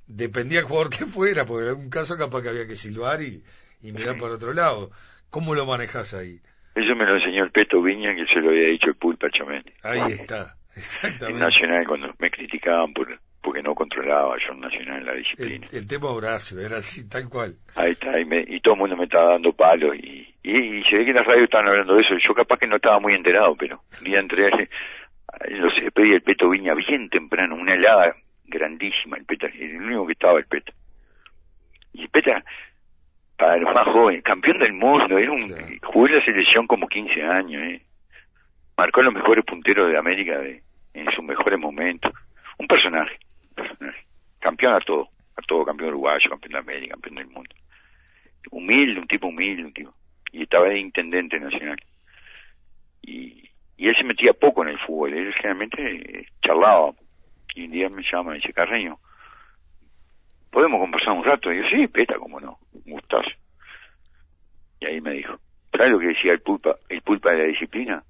dependía 0.08 0.60
del 0.60 0.68
jugador 0.68 0.90
que 0.90 1.06
fuera, 1.06 1.46
porque 1.46 1.64
en 1.64 1.70
algún 1.70 1.90
caso 1.90 2.18
capaz 2.18 2.42
que 2.42 2.50
había 2.50 2.68
que 2.68 2.76
silbar 2.76 3.22
y, 3.22 3.42
y 3.82 3.94
mirar 3.94 4.18
por 4.18 4.32
otro 4.32 4.52
lado. 4.52 4.92
¿Cómo 5.30 5.56
lo 5.56 5.66
manejas 5.66 6.14
ahí? 6.14 6.42
Eso 6.76 6.96
me 6.96 7.06
lo 7.06 7.16
enseñó 7.16 7.46
el 7.46 7.52
Peto 7.52 7.82
Viña, 7.82 8.14
que 8.14 8.26
se 8.26 8.42
lo 8.42 8.50
había 8.50 8.68
dicho 8.68 8.88
el 8.88 8.96
Pulpa 8.96 9.30
Chamente. 9.32 9.74
Ahí 9.84 10.12
está. 10.12 10.56
Exactamente. 10.76 11.32
En 11.32 11.40
Nacional 11.40 11.88
cuando 11.88 12.14
me 12.20 12.30
criticaban 12.30 12.94
por 12.94 13.20
porque 13.42 13.64
no 13.64 13.74
controlaba 13.74 14.36
yo 14.46 14.54
en 14.54 14.60
Nacional 14.60 15.06
la 15.06 15.14
disciplina. 15.14 15.68
El, 15.72 15.88
tema 15.88 16.10
Horacio, 16.10 16.60
era 16.60 16.78
así, 16.78 17.08
tal 17.08 17.30
cual. 17.30 17.56
Ahí 17.76 17.92
está, 17.92 18.20
y, 18.20 18.26
me, 18.26 18.44
y 18.46 18.60
todo 18.60 18.74
el 18.74 18.80
mundo 18.82 18.98
me 18.98 19.06
estaba 19.06 19.32
dando 19.32 19.54
palos 19.54 19.96
y, 19.96 20.28
y, 20.44 20.84
se 20.84 20.98
ve 20.98 21.06
que 21.06 21.12
en 21.12 21.16
la 21.16 21.24
radio 21.24 21.46
estaban 21.46 21.68
hablando 21.68 21.96
de 21.96 22.02
eso. 22.02 22.16
Yo 22.18 22.34
capaz 22.34 22.58
que 22.58 22.68
no 22.68 22.76
estaba 22.76 23.00
muy 23.00 23.14
enterado, 23.14 23.56
pero 23.56 23.82
un 23.98 24.04
día 24.04 24.20
entré, 24.20 24.50
no 25.52 25.70
sé, 25.72 25.92
pedí 25.92 26.14
el 26.14 26.22
Peto 26.22 26.50
Viña 26.50 26.74
bien 26.74 27.10
temprano, 27.10 27.56
una 27.56 27.76
helada 27.76 28.16
grandísima, 28.46 29.18
el 29.18 29.26
Peta, 29.26 29.48
el 29.48 29.78
único 29.78 30.08
que 30.08 30.14
estaba 30.14 30.40
el 30.40 30.46
Peta. 30.46 30.74
Y 31.94 32.04
el 32.04 32.10
Peta, 32.10 32.44
para 33.38 33.58
los 33.58 33.74
más 33.74 33.88
jóvenes, 33.88 34.24
campeón 34.24 34.60
del 34.60 34.74
mundo, 34.74 35.18
era 35.18 35.32
un, 35.32 35.80
jugó 35.82 36.08
en 36.08 36.16
la 36.16 36.26
selección 36.26 36.68
como 36.68 36.88
15 36.88 37.24
años, 37.24 37.64
eh. 37.64 37.82
Marcó 38.80 39.02
los 39.02 39.14
mejores 39.14 39.44
punteros 39.44 39.92
de 39.92 39.98
América 39.98 40.40
de, 40.40 40.64
en 40.94 41.12
sus 41.12 41.22
mejores 41.22 41.60
momentos. 41.60 42.14
Un 42.58 42.66
personaje, 42.66 43.20
Campeón 44.40 44.74
a 44.74 44.80
todo, 44.80 45.10
a 45.36 45.42
todo, 45.42 45.66
campeón 45.66 45.90
uruguayo, 45.90 46.30
campeón 46.30 46.54
de 46.54 46.60
América, 46.60 46.94
campeón 46.94 47.16
del 47.16 47.28
mundo. 47.28 47.56
Humilde, 48.52 49.02
un 49.02 49.08
tipo 49.08 49.28
humilde, 49.28 49.66
un 49.66 49.74
tipo. 49.74 49.94
Y 50.32 50.44
estaba 50.44 50.70
de 50.70 50.80
intendente 50.80 51.38
nacional. 51.42 51.78
Y, 53.02 53.50
y 53.76 53.90
él 53.90 53.96
se 53.98 54.06
metía 54.06 54.32
poco 54.32 54.64
en 54.64 54.70
el 54.70 54.80
fútbol, 54.80 55.14
él 55.14 55.34
generalmente 55.34 56.28
charlaba. 56.42 56.94
Y 57.56 57.66
un 57.66 57.72
día 57.72 57.90
me 57.90 58.04
llama 58.10 58.32
y 58.32 58.40
dice, 58.40 58.54
Carreño, 58.54 58.98
¿podemos 60.52 60.80
conversar 60.80 61.12
un 61.12 61.26
rato? 61.26 61.52
Y 61.52 61.58
yo, 61.58 61.64
sí, 61.70 61.88
peta, 61.88 62.18
como 62.18 62.40
no, 62.40 62.58
un 62.72 62.94
gustazo. 62.94 63.30
Y 64.80 64.86
ahí 64.86 65.02
me 65.02 65.12
dijo, 65.12 65.38
¿sabes 65.74 65.92
lo 65.92 66.00
que 66.00 66.08
decía 66.08 66.32
el 66.32 66.40
pulpa, 66.40 66.78
el 66.88 67.02
pulpa 67.02 67.32
de 67.32 67.40
la 67.40 67.44
disciplina? 67.44 68.04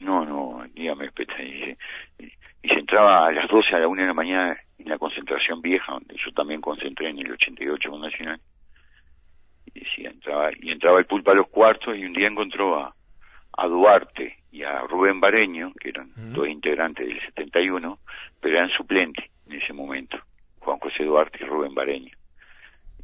No, 0.00 0.24
no, 0.24 0.64
dígame, 0.74 1.10
y, 1.38 1.76
y, 2.22 2.68
se 2.68 2.74
entraba 2.80 3.26
a 3.26 3.32
las 3.32 3.48
12 3.48 3.74
a 3.74 3.78
la 3.80 3.88
1 3.88 4.02
de 4.02 4.08
la 4.08 4.14
mañana 4.14 4.56
en 4.78 4.88
la 4.88 4.98
concentración 4.98 5.62
vieja, 5.62 5.92
donde 5.92 6.16
yo 6.16 6.32
también 6.32 6.60
concentré 6.60 7.08
en 7.08 7.18
el 7.18 7.32
88 7.32 7.90
con 7.90 8.00
Nacional. 8.00 8.40
entraba, 9.96 10.50
y 10.60 10.70
entraba 10.70 10.98
el 10.98 11.06
pulpa 11.06 11.32
a 11.32 11.36
los 11.36 11.48
cuartos 11.48 11.96
y 11.96 12.04
un 12.04 12.12
día 12.12 12.28
encontró 12.28 12.78
a, 12.78 12.94
a 13.56 13.66
Duarte 13.66 14.36
y 14.52 14.62
a 14.62 14.80
Rubén 14.82 15.20
Bareño, 15.20 15.72
que 15.80 15.90
eran 15.90 16.10
dos 16.16 16.48
integrantes 16.48 17.06
del 17.06 17.20
71, 17.20 17.98
pero 18.40 18.56
eran 18.56 18.70
suplentes 18.70 19.24
en 19.46 19.60
ese 19.60 19.72
momento, 19.72 20.18
Juan 20.58 20.78
José 20.78 21.04
Duarte 21.04 21.38
y 21.40 21.46
Rubén 21.46 21.74
Bareño. 21.74 22.12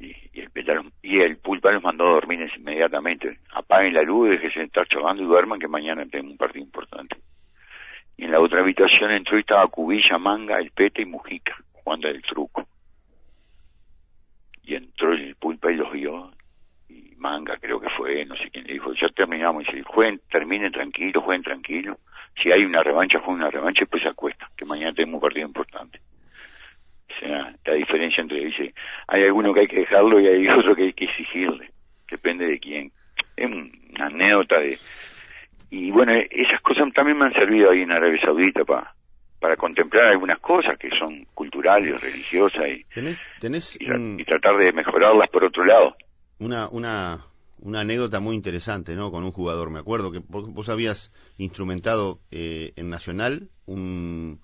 Y, 0.02 0.16
y, 0.32 0.40
el, 0.40 0.92
y 1.02 1.20
el 1.20 1.36
pulpa 1.38 1.70
los 1.70 1.82
mandó 1.82 2.06
a 2.06 2.12
dormir 2.14 2.50
inmediatamente. 2.56 3.38
Apaguen 3.54 3.94
la 3.94 4.02
luz, 4.02 4.30
déjense 4.30 4.58
de 4.58 4.64
estar 4.66 4.86
chavando 4.88 5.22
y 5.22 5.26
duerman 5.26 5.60
que 5.60 5.68
mañana 5.68 6.04
tenemos 6.06 6.32
un 6.32 6.38
partido 6.38 6.64
importante. 6.64 7.16
Y 8.16 8.24
en 8.24 8.32
la 8.32 8.40
otra 8.40 8.60
habitación 8.60 9.10
entró 9.12 9.36
y 9.36 9.40
estaba 9.40 9.66
Cubilla, 9.68 10.18
Manga, 10.18 10.58
El 10.58 10.70
Pete 10.70 11.02
y 11.02 11.06
Mujica, 11.06 11.56
jugando 11.72 12.08
el 12.08 12.22
truco. 12.22 12.66
Y 14.64 14.74
entró 14.74 15.12
el 15.12 15.34
pulpa 15.36 15.72
y 15.72 15.76
los 15.76 15.90
vio 15.92 16.32
Manga 17.22 17.56
creo 17.56 17.80
que 17.80 17.88
fue, 17.90 18.24
no 18.26 18.34
sé 18.36 18.50
quién 18.50 18.66
le 18.66 18.74
dijo, 18.74 18.92
ya 18.94 19.08
terminamos, 19.10 19.62
y 19.68 19.76
dice, 19.76 19.84
jueguen, 19.84 20.20
terminen 20.28 20.72
tranquilo, 20.72 21.20
jueguen 21.22 21.44
tranquilo, 21.44 21.98
si 22.42 22.50
hay 22.50 22.64
una 22.64 22.82
revancha, 22.82 23.20
jueguen 23.20 23.42
una 23.42 23.50
revancha 23.50 23.84
y 23.84 23.86
pues 23.86 24.02
se 24.02 24.08
acuesta, 24.08 24.50
que 24.56 24.64
mañana 24.64 24.92
tenemos 24.92 25.14
un 25.14 25.20
partido 25.20 25.46
importante. 25.46 26.00
Sea, 27.20 27.54
la 27.64 27.74
diferencia 27.74 28.22
entre, 28.22 28.44
dice, 28.44 28.74
hay 29.06 29.22
alguno 29.24 29.52
que 29.52 29.60
hay 29.60 29.68
que 29.68 29.80
dejarlo 29.80 30.20
y 30.20 30.26
hay 30.26 30.48
otro 30.58 30.74
que 30.74 30.84
hay 30.84 30.92
que 30.92 31.04
exigirle, 31.04 31.70
depende 32.10 32.46
de 32.46 32.58
quién. 32.58 32.92
Es 33.36 33.46
una 33.46 34.06
anécdota 34.06 34.58
de... 34.58 34.78
Y 35.70 35.90
bueno, 35.90 36.12
esas 36.30 36.60
cosas 36.60 36.92
también 36.92 37.18
me 37.18 37.26
han 37.26 37.32
servido 37.32 37.70
ahí 37.70 37.82
en 37.82 37.92
Arabia 37.92 38.20
Saudita 38.22 38.64
para 38.64 38.94
para 39.40 39.56
contemplar 39.56 40.04
algunas 40.04 40.38
cosas 40.38 40.78
que 40.78 40.88
son 40.96 41.24
culturales, 41.34 42.00
religiosas 42.00 42.62
y, 42.68 42.84
¿Tenés, 43.40 43.76
y 43.80 44.24
tratar 44.24 44.56
de 44.56 44.70
mejorarlas 44.70 45.28
por 45.30 45.42
otro 45.42 45.64
lado 45.64 45.96
una, 46.42 46.68
una, 46.68 47.24
una 47.60 47.80
anécdota 47.80 48.20
muy 48.20 48.34
interesante, 48.34 48.94
¿no? 48.94 49.10
Con 49.10 49.24
un 49.24 49.32
jugador. 49.32 49.70
Me 49.70 49.78
acuerdo 49.78 50.10
que 50.10 50.20
vos 50.28 50.68
habías 50.68 51.12
instrumentado 51.38 52.20
eh, 52.30 52.72
en 52.76 52.90
Nacional 52.90 53.48
un, 53.66 54.40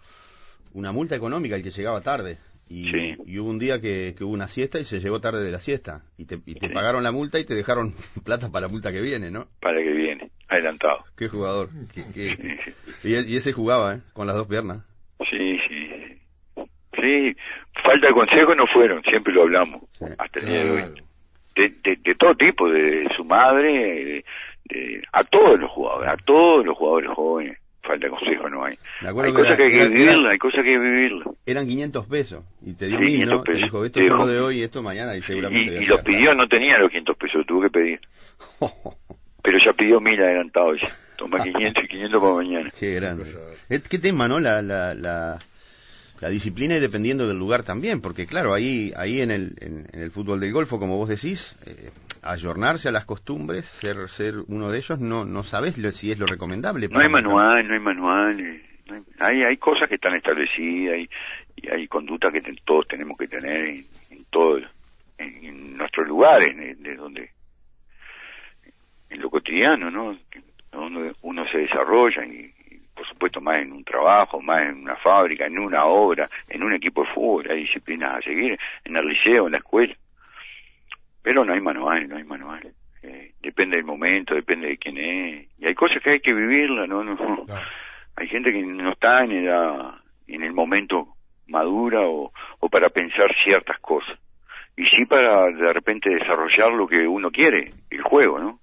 una 0.73 0.93
multa 0.93 1.17
económica 1.17 1.57
el 1.57 1.63
que 1.63 1.71
llegaba 1.71 2.01
tarde. 2.01 2.39
Y, 2.69 3.17
y 3.25 3.39
hubo 3.39 3.49
un 3.49 3.59
día 3.59 3.81
que, 3.81 4.15
hubo 4.21 4.31
una 4.31 4.49
siesta 4.49 4.79
y 4.79 4.85
se 4.85 5.01
llegó 5.01 5.21
tarde 5.21 5.43
de 5.43 5.51
la 5.51 5.59
siesta. 5.59 6.03
Y 6.17 6.27
te, 6.27 6.39
y 6.47 6.55
te 6.55 6.69
pagaron 6.69 7.03
la 7.03 7.13
multa 7.13 7.39
y 7.39 7.45
te 7.45 7.55
dejaron 7.55 7.95
plata 8.25 8.51
para 8.51 8.67
la 8.67 8.73
multa 8.73 8.93
que 8.93 9.01
viene, 9.01 9.31
¿no? 9.31 9.47
Para 9.61 9.79
que 9.79 9.91
viene, 9.91 10.31
adelantado. 10.49 11.05
Qué 11.17 11.29
jugador. 11.29 11.71
y, 13.05 13.09
y, 13.09 13.37
ese 13.37 13.53
jugaba, 13.53 13.95
¿eh? 13.95 14.01
Con 14.13 14.27
las 14.27 14.37
dos 14.37 14.47
piernas. 14.47 14.85
Sí, 15.31 15.59
sí. 15.69 15.91
Sí, 17.01 17.37
falta 17.85 18.09
de 18.09 18.13
consejo 18.13 18.55
no 18.55 18.67
fueron, 18.67 19.03
siempre 19.03 19.33
lo 19.33 19.43
hablamos. 19.43 19.83
Hasta 20.19 20.41
el 20.41 20.47
día 20.47 20.65
de 20.65 20.71
hoy 20.71 21.09
de, 21.59 22.15
todo 22.15 22.35
tipo, 22.35 22.69
de 22.69 23.09
su 23.17 23.25
madre, 23.25 24.25
de, 24.65 25.03
a 25.13 25.25
todos 25.25 25.59
los 25.59 25.71
jugadores, 25.71 26.09
a 26.09 26.17
todos 26.25 26.65
los 26.65 26.77
jugadores 26.77 27.11
jóvenes. 27.11 27.59
Falta 27.89 28.07
de 28.07 28.11
consejo 28.11 28.51
no 28.51 28.67
hay. 28.67 28.79
Hay 29.01 29.33
cosas 29.33 29.57
que 29.57 29.63
hay 29.63 29.71
que 29.71 29.89
vivirla, 29.89 30.31
hay 30.33 30.39
cosas 30.39 30.63
que 30.63 30.69
hay 30.69 30.77
que 30.77 30.79
vivirla. 30.79 31.25
Eran 31.47 31.67
500 31.67 32.07
pesos 32.07 32.45
y 32.63 32.75
te 32.75 32.87
dio 32.87 33.01
mil, 33.01 33.25
¿no? 33.25 33.43
Te 33.43 33.55
dijo, 33.55 33.83
esto 33.83 34.01
es 34.01 34.11
lo 34.11 34.27
de 34.27 34.41
hoy, 34.41 34.61
esto 34.61 34.83
mañana 34.83 35.17
y 35.17 35.23
seguramente... 35.23 35.73
Y, 35.81 35.85
y 35.85 35.87
los 35.87 36.03
pidió, 36.03 36.35
no 36.35 36.47
tenía 36.49 36.77
los 36.77 36.91
500 36.91 37.17
pesos, 37.17 37.47
tuvo 37.47 37.63
que 37.63 37.71
pedir. 37.71 38.01
Pero 39.43 39.59
ya 39.65 39.73
pidió 39.73 40.01
mil 40.03 40.21
adelantados. 40.21 40.81
Toma 41.17 41.39
500 41.43 41.85
y 41.85 41.89
500 41.89 42.21
para 42.21 42.35
mañana. 42.35 42.71
Qué 42.79 42.95
grande. 42.97 43.25
¿Qué 43.89 43.99
tema, 43.99 44.29
no? 44.29 44.39
La, 44.39 44.61
la, 44.61 44.93
la, 44.93 45.39
la 46.21 46.29
disciplina 46.29 46.77
y 46.77 46.81
dependiendo 46.81 47.27
del 47.27 47.39
lugar 47.39 47.63
también, 47.63 48.03
porque 48.03 48.27
claro, 48.27 48.53
ahí, 48.53 48.93
ahí 48.97 49.23
en, 49.23 49.31
el, 49.31 49.55
en, 49.61 49.87
el 49.99 50.11
fútbol 50.11 50.41
del 50.41 50.53
golfo, 50.53 50.79
como 50.79 50.99
vos 50.99 51.09
decís, 51.09 51.57
eh, 51.65 51.89
ayornarse 52.23 52.89
a 52.89 52.93
las 52.93 53.05
costumbres, 53.05 53.65
ser, 53.65 54.09
ser 54.09 54.35
uno 54.49 54.71
de 54.71 54.79
ellos, 54.79 54.99
no, 54.99 55.25
no 55.25 55.43
sabes 55.43 55.75
si 55.97 56.11
es 56.11 56.19
lo 56.19 56.27
recomendable. 56.27 56.89
No 56.89 57.01
hay 57.01 57.09
manual, 57.09 57.67
no 57.67 57.75
hay 57.75 57.81
manual, 57.81 58.41
eh, 58.41 58.63
hay, 59.21 59.43
hay 59.43 59.57
cosas 59.57 59.89
que 59.89 59.97
están 59.97 60.15
establecidas 60.15 60.99
y, 60.99 61.09
y 61.57 61.69
hay 61.69 61.89
conductas 61.89 62.33
que 62.33 62.43
todos 62.65 62.87
tenemos 62.89 63.17
que 63.19 63.29
tener 63.29 63.67
en, 63.67 63.85
todo, 64.31 64.59
en, 65.19 65.77
nuestros 65.77 66.07
lugares, 66.07 66.57
de 66.57 66.95
donde, 66.97 67.31
en 69.11 69.21
lo 69.21 69.31
cotidiano, 69.31 69.91
¿no? 69.91 70.17
Donde 70.71 71.13
uno 71.23 71.45
se 71.51 71.59
desarrolla 71.59 72.25
y, 72.27 72.53
por 72.95 73.07
supuesto 73.07 73.41
más 73.41 73.63
en 73.63 73.73
un 73.73 73.85
trabajo, 73.85 74.41
más 74.43 74.63
en 74.69 74.83
una 74.83 74.97
fábrica, 74.97 75.47
en 75.47 75.59
una 75.59 75.85
obra, 75.85 76.29
en 76.49 76.63
un 76.63 76.75
equipo 76.75 77.05
de 77.05 77.11
fútbol, 77.11 77.51
hay 77.51 77.61
disciplinas 77.61 78.17
a 78.17 78.21
seguir, 78.23 78.59
en 78.85 78.97
el 78.97 79.07
liceo, 79.07 79.47
en 79.47 79.53
la 79.53 79.59
escuela. 79.59 79.95
Pero 81.29 81.45
no 81.45 81.53
hay 81.53 81.61
manual, 81.61 82.09
no 82.09 82.17
hay 82.17 82.25
manual. 82.25 82.73
Eh, 83.03 83.35
depende 83.43 83.77
del 83.77 83.85
momento, 83.85 84.35
depende 84.35 84.69
de 84.69 84.79
quién 84.79 84.97
es. 84.97 85.47
Y 85.59 85.67
hay 85.67 85.75
cosas 85.75 86.03
que 86.03 86.13
hay 86.13 86.21
que 86.21 86.33
vivirla, 86.33 86.87
¿no? 86.87 87.05
no. 87.05 87.45
Hay 88.17 88.29
gente 88.29 88.51
que 88.51 88.63
no 88.63 88.93
está 88.93 89.25
en, 89.25 89.33
en 90.27 90.43
el 90.43 90.53
momento 90.55 91.09
madura 91.49 92.01
o, 92.01 92.33
o 92.61 92.69
para 92.71 92.89
pensar 92.89 93.27
ciertas 93.45 93.79
cosas. 93.81 94.19
Y 94.75 94.85
sí 94.85 95.05
para 95.05 95.51
de 95.51 95.71
repente 95.71 96.09
desarrollar 96.09 96.73
lo 96.73 96.89
que 96.89 97.07
uno 97.07 97.31
quiere, 97.31 97.75
el 97.91 98.01
juego, 98.01 98.39
¿no? 98.39 98.61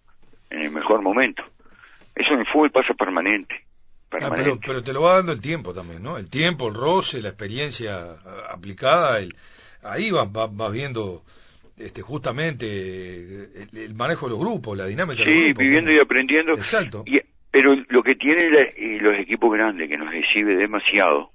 En 0.49 0.61
el 0.61 0.71
mejor 0.71 1.03
momento. 1.03 1.43
Eso 2.15 2.33
en 2.33 2.39
el 2.39 2.47
fútbol 2.47 2.71
pasa 2.71 2.95
permanente. 2.95 3.53
Ah, 4.09 4.31
pero, 4.35 4.57
pero, 4.59 4.81
te 4.81 4.91
lo 4.91 5.03
va 5.03 5.17
dando 5.17 5.33
el 5.33 5.41
tiempo 5.41 5.71
también, 5.71 6.01
¿no? 6.01 6.17
El 6.17 6.31
tiempo, 6.31 6.69
el 6.69 6.73
roce, 6.73 7.21
la 7.21 7.29
experiencia 7.29 8.13
aplicada, 8.49 9.19
el, 9.19 9.35
ahí 9.83 10.09
vas, 10.09 10.31
vas, 10.31 10.71
viendo 10.71 11.21
este, 11.77 12.01
justamente 12.01 12.65
el, 13.73 13.93
manejo 13.95 14.27
de 14.27 14.31
los 14.31 14.39
grupos, 14.39 14.77
la 14.77 14.85
dinámica 14.85 15.23
sí, 15.23 15.29
de 15.29 15.35
los 15.35 15.45
grupos. 15.45 15.63
viviendo 15.63 15.91
y 15.91 15.99
aprendiendo. 15.99 16.53
Exacto. 16.53 17.03
pero 17.51 17.75
lo 17.89 18.03
que 18.03 18.15
tienen 18.15 18.51
los 19.01 19.19
equipos 19.19 19.51
grandes, 19.51 19.89
que 19.89 19.97
nos 19.97 20.13
exhibe 20.13 20.55
demasiado, 20.55 21.31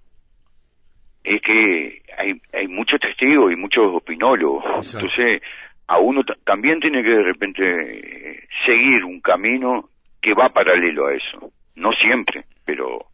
es 1.23 1.43
que 1.43 2.03
hay, 2.17 2.41
hay 2.53 2.69
muchos 2.69 3.01
testigos 3.01 3.53
y 3.53 3.57
muchos 3.57 3.85
opinólogos. 3.95 4.95
Entonces, 4.95 5.43
a 5.87 5.99
uno 5.99 6.23
también 6.45 6.81
tiene 6.81 7.03
que 7.03 7.11
de 7.11 7.23
repente 7.23 7.63
eh, 7.63 8.49
seguir 8.65 9.05
un 9.05 9.21
camino 9.21 9.91
que 10.23 10.35
va 10.35 10.49
paralelo 10.51 11.07
a 11.07 11.15
eso. 11.15 11.53
No 11.77 11.93
siempre 11.93 12.45
pero 12.71 13.07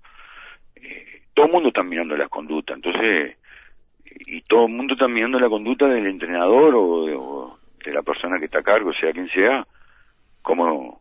eh, 0.75 1.23
todo 1.33 1.47
el 1.47 1.53
mundo 1.53 1.69
está 1.69 1.83
mirando 1.83 2.15
la 2.15 2.29
conducta, 2.29 2.75
entonces, 2.75 3.39
y 4.19 4.43
todo 4.43 4.67
el 4.67 4.73
mundo 4.73 4.95
está 4.95 5.09
mirando 5.09 5.39
la 5.39 5.49
conducta 5.49 5.87
del 5.87 6.07
entrenador 6.07 6.75
o 6.75 7.59
de, 7.85 7.93
la 7.93 8.03
persona 8.03 8.39
que 8.39 8.47
está 8.47 8.59
a 8.61 8.65
cargo, 8.65 8.93
sea 8.93 9.13
quien 9.13 9.29
sea, 9.29 9.65
cómo, 10.43 11.01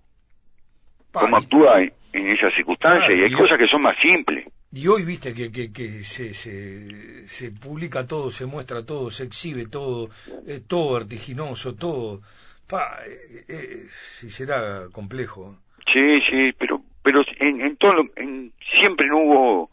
cómo 1.11 1.37
actúa 1.37 1.81
en, 1.81 1.91
esas 2.13 2.53
circunstancias, 2.53 3.11
y 3.11 3.23
hay 3.23 3.31
cosas 3.31 3.57
que 3.57 3.67
son 3.67 3.81
más 3.81 3.97
simples. 3.99 4.47
Y 4.71 4.87
hoy 4.87 5.03
viste 5.03 5.33
que, 5.33 5.51
que, 5.51 5.73
que 5.73 6.03
se, 6.03 6.33
se, 6.33 7.27
se, 7.27 7.51
publica 7.51 8.07
todo, 8.07 8.29
se 8.29 8.45
muestra 8.45 8.85
todo, 8.85 9.09
se 9.09 9.23
exhibe 9.23 9.67
todo, 9.67 10.09
eh, 10.47 10.59
todo 10.67 10.93
vertiginoso, 10.93 11.75
todo. 11.75 12.21
Pa, 12.69 12.99
eh, 13.07 13.45
eh, 13.47 13.87
si 13.89 14.29
será 14.29 14.87
complejo. 14.91 15.57
Sí, 15.91 16.19
sí, 16.29 16.51
pero 16.57 16.81
pero 17.05 17.23
en, 17.39 17.61
en 17.61 17.77
todo 17.77 17.93
en, 18.15 18.51
siempre 18.81 19.07
no 19.07 19.19
hubo 19.19 19.69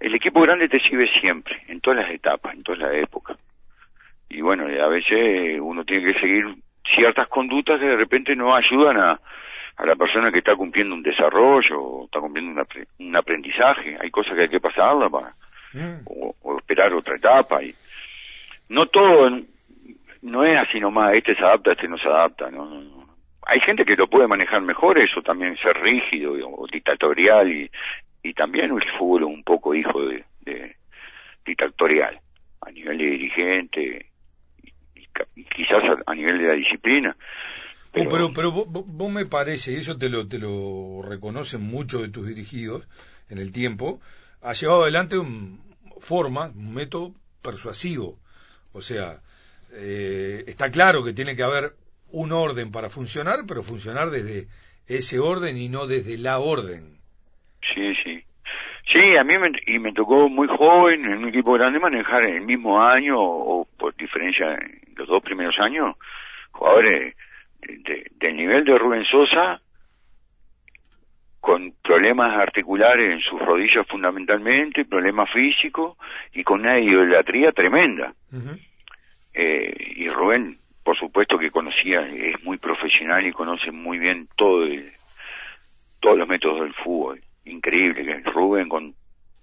el 0.00 0.14
equipo 0.14 0.40
grande 0.40 0.68
te 0.68 0.80
sirve 0.80 1.08
siempre 1.20 1.62
en 1.68 1.80
todas 1.80 2.00
las 2.00 2.10
etapas 2.10 2.54
en 2.54 2.62
todas 2.62 2.80
las 2.80 2.94
épocas. 2.94 3.36
Y 4.28 4.40
bueno 4.40 4.64
a 4.64 4.88
veces 4.88 5.58
uno 5.60 5.84
tiene 5.84 6.12
que 6.12 6.20
seguir 6.20 6.46
ciertas 6.94 7.28
conductas 7.28 7.78
que 7.78 7.86
de 7.86 7.96
repente 7.96 8.34
no 8.34 8.54
ayudan 8.54 8.98
a, 8.98 9.20
a 9.76 9.86
la 9.86 9.96
persona 9.96 10.32
que 10.32 10.38
está 10.38 10.56
cumpliendo 10.56 10.94
un 10.94 11.02
desarrollo 11.02 11.80
o 11.80 12.04
está 12.06 12.20
cumpliendo 12.20 12.64
un 12.98 13.16
aprendizaje. 13.16 13.96
Hay 14.00 14.10
cosas 14.10 14.34
que 14.34 14.42
hay 14.42 14.48
que 14.48 14.60
pasarla 14.60 15.08
para 15.08 15.34
mm. 15.74 16.06
o, 16.06 16.58
esperar 16.58 16.92
otra 16.92 17.16
etapa. 17.16 17.62
Y 17.62 17.74
no 18.68 18.86
todo 18.86 19.30
no 20.22 20.44
es 20.44 20.58
así 20.58 20.80
nomás 20.80 21.14
este 21.14 21.34
se 21.34 21.42
adapta 21.42 21.72
este 21.72 21.88
no 21.88 21.96
se 21.96 22.06
adapta 22.06 22.50
no 22.50 23.00
hay 23.46 23.60
gente 23.60 23.84
que 23.84 23.96
lo 23.96 24.06
puede 24.06 24.28
manejar 24.28 24.60
mejor, 24.60 24.98
eso 24.98 25.22
también 25.22 25.56
ser 25.56 25.76
rígido 25.80 26.34
o 26.34 26.66
dictatorial 26.68 27.50
y, 27.50 27.70
y 28.22 28.34
también 28.34 28.66
el 28.66 28.98
fútbol 28.98 29.24
un 29.24 29.42
poco 29.42 29.74
hijo 29.74 30.00
de, 30.06 30.24
dictatorial 31.44 32.20
a 32.60 32.70
nivel 32.70 32.98
de 32.98 33.04
dirigente 33.04 34.06
y, 34.94 35.44
quizás 35.44 35.82
a, 36.06 36.14
nivel 36.14 36.38
de 36.38 36.48
la 36.48 36.54
disciplina. 36.54 37.16
Oh, 37.94 38.06
pero, 38.08 38.32
pero, 38.32 38.52
vos, 38.52 39.10
me 39.10 39.26
parece, 39.26 39.72
y 39.72 39.76
eso 39.76 39.98
te 39.98 40.08
lo, 40.08 40.28
te 40.28 40.38
lo 40.38 41.02
reconocen 41.02 41.62
muchos 41.62 42.02
de 42.02 42.08
tus 42.08 42.26
dirigidos 42.26 42.86
en 43.28 43.38
el 43.38 43.52
tiempo, 43.52 44.00
ha 44.42 44.52
llevado 44.52 44.82
adelante 44.82 45.18
un 45.18 45.60
forma, 45.98 46.50
un 46.54 46.74
método 46.74 47.14
persuasivo. 47.42 48.18
O 48.72 48.80
sea, 48.80 49.20
eh, 49.72 50.44
está 50.46 50.70
claro 50.70 51.04
que 51.04 51.12
tiene 51.12 51.36
que 51.36 51.42
haber 51.42 51.74
un 52.12 52.32
orden 52.32 52.70
para 52.70 52.90
funcionar, 52.90 53.40
pero 53.46 53.62
funcionar 53.62 54.10
desde 54.10 54.48
ese 54.86 55.18
orden 55.18 55.56
y 55.56 55.68
no 55.68 55.86
desde 55.86 56.18
la 56.18 56.38
orden. 56.38 56.99
Sí, 58.92 59.16
a 59.16 59.22
mí 59.22 59.38
me, 59.38 59.52
y 59.66 59.78
me 59.78 59.92
tocó 59.92 60.28
muy 60.28 60.48
joven 60.48 61.04
en 61.04 61.18
un 61.18 61.28
equipo 61.28 61.52
grande 61.52 61.78
manejar 61.78 62.24
en 62.24 62.36
el 62.36 62.42
mismo 62.42 62.82
año 62.82 63.14
o, 63.18 63.66
por 63.78 63.94
diferencia 63.94 64.54
en 64.54 64.80
los 64.96 65.06
dos 65.06 65.22
primeros 65.22 65.58
años 65.60 65.96
jugadores 66.50 67.16
del 67.62 68.36
nivel 68.36 68.64
de 68.64 68.76
Rubén 68.76 69.04
Sosa, 69.04 69.60
con 71.38 71.72
problemas 71.82 72.36
articulares 72.36 73.12
en 73.12 73.20
sus 73.20 73.40
rodillas 73.40 73.86
fundamentalmente, 73.86 74.84
problemas 74.84 75.30
físicos 75.30 75.96
y 76.32 76.42
con 76.42 76.60
una 76.60 76.78
idolatría 76.78 77.52
tremenda. 77.52 78.12
eh, 79.32 79.72
y 79.96 80.08
Rubén, 80.08 80.58
por 80.82 80.98
supuesto 80.98 81.38
que 81.38 81.50
conocía, 81.50 82.00
es 82.00 82.42
muy 82.42 82.58
profesional 82.58 83.24
y 83.24 83.32
conoce 83.32 83.70
muy 83.70 83.98
bien 83.98 84.28
todo 84.36 84.66
todos 86.00 86.16
los 86.16 86.28
métodos 86.28 86.62
del 86.62 86.74
fútbol. 86.74 87.20
Increíble 87.50 88.04
que 88.04 88.30
Rubén 88.30 88.68
con 88.68 88.94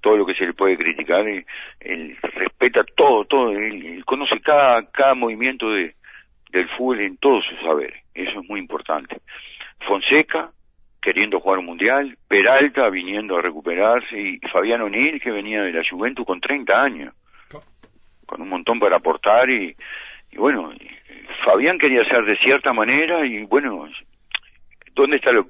todo 0.02 0.18
lo 0.18 0.26
que 0.26 0.36
se 0.36 0.46
le 0.46 0.54
puede 0.54 0.78
criticar, 0.78 1.28
él, 1.28 1.46
él 1.80 2.18
respeta 2.22 2.84
todo, 2.96 3.26
todo, 3.26 3.52
él, 3.52 4.04
conoce 4.06 4.40
cada, 4.42 4.90
cada 4.92 5.16
movimiento 5.16 5.70
de, 5.72 5.96
del 6.52 6.70
fútbol 6.70 7.02
en 7.02 7.18
todos 7.18 7.44
sus 7.46 7.60
saberes, 7.60 8.04
eso 8.14 8.40
es 8.40 8.50
muy 8.50 8.60
importante. 8.60 9.18
Fonseca, 9.86 10.52
queriendo 11.02 11.40
jugar 11.40 11.60
un 11.60 11.66
mundial, 11.66 12.18
Peralta 12.28 12.90
viniendo 12.90 13.38
a 13.38 13.42
recuperarse 13.42 14.20
y 14.20 14.40
Fabián 14.52 14.82
O'Neill 14.82 15.22
que 15.22 15.32
venía 15.32 15.62
de 15.64 15.74
la 15.74 15.84
Juventus 15.90 16.26
con 16.26 16.40
30 16.40 16.82
años, 16.82 17.14
con 18.26 18.42
un 18.42 18.50
montón 18.50 18.80
para 18.80 18.98
aportar 18.98 19.50
y, 19.50 19.76
y 20.32 20.38
bueno, 20.38 20.74
Fabián 21.46 21.80
quería 21.80 22.04
ser 22.06 22.26
de 22.26 22.38
cierta 22.38 22.74
manera 22.74 23.26
y 23.26 23.44
bueno, 23.46 23.88
¿dónde 24.94 25.18
está 25.18 25.32
lo, 25.32 25.48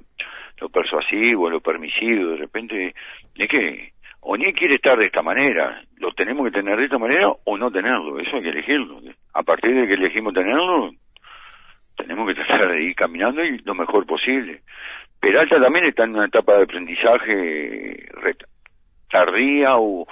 lo 0.60 0.70
persuasivo, 0.70 1.50
lo 1.50 1.62
permisivo? 1.62 2.32
De 2.32 2.38
repente, 2.38 2.96
es 3.36 3.50
que 3.50 3.91
O'Neill 4.22 4.56
quiere 4.56 4.76
estar 4.76 4.98
de 4.98 5.06
esta 5.06 5.22
manera, 5.22 5.82
lo 5.98 6.12
tenemos 6.13 6.46
que 6.46 6.60
tener 6.60 6.78
de 6.78 6.86
esta 6.86 6.98
manera 6.98 7.30
o 7.46 7.58
no 7.58 7.72
tenerlo, 7.72 8.20
eso 8.20 8.36
hay 8.36 8.43
que 8.43 8.50
elegirlo. 8.50 9.00
A 9.34 9.43
partir 9.43 9.74
de 9.74 9.88
que 9.88 9.93
elegimos 9.93 10.34
tenerlo, 10.34 10.91
tenemos 11.96 12.28
que 12.28 12.36
tratar 12.36 12.70
de 12.70 12.84
ir 12.84 12.96
caminando 12.96 13.43
y 13.43 13.60
lo 13.60 13.76
mejor 13.76 14.06
posible. 14.06 14.62
Peralta 15.20 15.60
también 15.60 15.86
está 15.86 16.04
en 16.04 16.15
una 16.15 16.26
etapa 16.26 16.58
de 16.58 16.63
aprendizaje 16.63 18.08
tardía 19.10 19.78
o, 19.78 20.06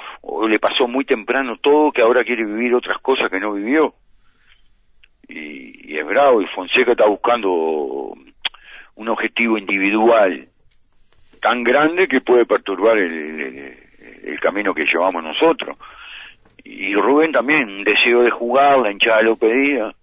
le 0.47 0.59
pasó 0.59 0.87
muy 0.87 1.05
temprano 1.05 1.57
todo 1.57 1.91
que 1.91 2.01
ahora 2.01 2.23
quiere 2.23 2.45
vivir 2.45 2.73
otras 2.73 2.97
cosas 2.99 3.29
que 3.29 3.39
no 3.39 3.53
vivió. 3.53 3.93
Y, 5.27 5.97
es 5.97 6.05
bravo 6.05 6.41
y 6.41 6.47
Fonseca 6.47 6.91
está 6.91 7.05
buscando 7.05 8.13
un 8.95 9.09
objetivo 9.09 9.57
individual 9.57 10.47
tan 11.41 11.63
grande 11.63 12.07
que 12.07 12.21
puede 12.21 12.45
perturbar 12.45 12.97
el, 12.97 13.77
el, 14.23 14.39
camino 14.39 14.73
que 14.73 14.85
llevamos 14.85 15.23
nosotros. 15.23 15.77
Y 16.63 16.95
Rubén 16.95 17.31
también, 17.31 17.69
un 17.69 17.83
deseo 17.83 18.23
de 18.23 18.31
jugar, 18.31 18.79
la 18.79 18.91
hinchada 18.91 19.21
lo 19.21 19.35
pedía. 19.35 19.93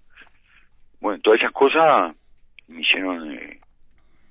Bueno, 1.01 1.21
todas 1.21 1.41
esas 1.41 1.53
cosas 1.53 2.15
me 2.69 2.81
hicieron 2.81 3.33
eh, 3.33 3.59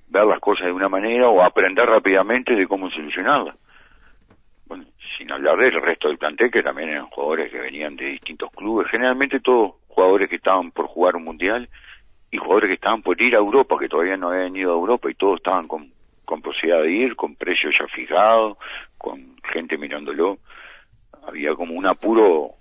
ver 0.08 0.26
las 0.26 0.40
cosas 0.40 0.68
de 0.68 0.72
una 0.72 0.88
manera 0.88 1.28
o 1.28 1.42
aprender 1.42 1.86
rápidamente 1.86 2.56
de 2.56 2.68
cómo 2.68 2.90
solucionarlas. 2.90 3.56
Bueno, 4.68 4.86
sin 5.18 5.32
hablar 5.32 5.58
del 5.58 5.82
resto 5.82 6.08
del 6.08 6.18
plantel, 6.18 6.50
que 6.50 6.64
también 6.64 6.90
eran 6.90 7.08
jugadores 7.08 7.52
que 7.52 7.60
venían 7.60 7.96
de 7.98 8.06
distintos 8.06 8.50
clubes, 8.52 8.88
generalmente 8.90 9.42
todos 9.42 9.74
jugadores 9.90 10.30
que 10.30 10.38
estaban 10.38 10.72
por 10.72 10.88
jugar 10.88 11.18
un 11.18 11.26
mundial 11.26 11.68
y 12.32 12.38
jugadores 12.38 12.70
que 12.70 12.76
estaban 12.76 13.02
por 13.02 13.22
ir 13.22 13.36
a 13.36 13.40
Europa, 13.40 13.78
que 13.80 13.90
todavía 13.90 14.18
no 14.18 14.30
habían 14.30 14.56
ido 14.56 14.72
a 14.72 14.80
Europa 14.80 15.12
y 15.12 15.16
todos 15.16 15.38
estaban 15.38 15.68
con, 15.68 15.92
con 16.26 16.42
posibilidad 16.42 16.82
de 16.82 16.92
ir, 16.92 17.16
con 17.16 17.36
precios 17.36 17.76
ya 17.78 17.88
fijados, 17.88 18.58
con 18.98 19.36
gente 19.52 19.78
mirándolo. 19.78 20.40
Había 21.28 21.54
como 21.56 21.74
un 21.74 21.86
apuro 21.86 22.52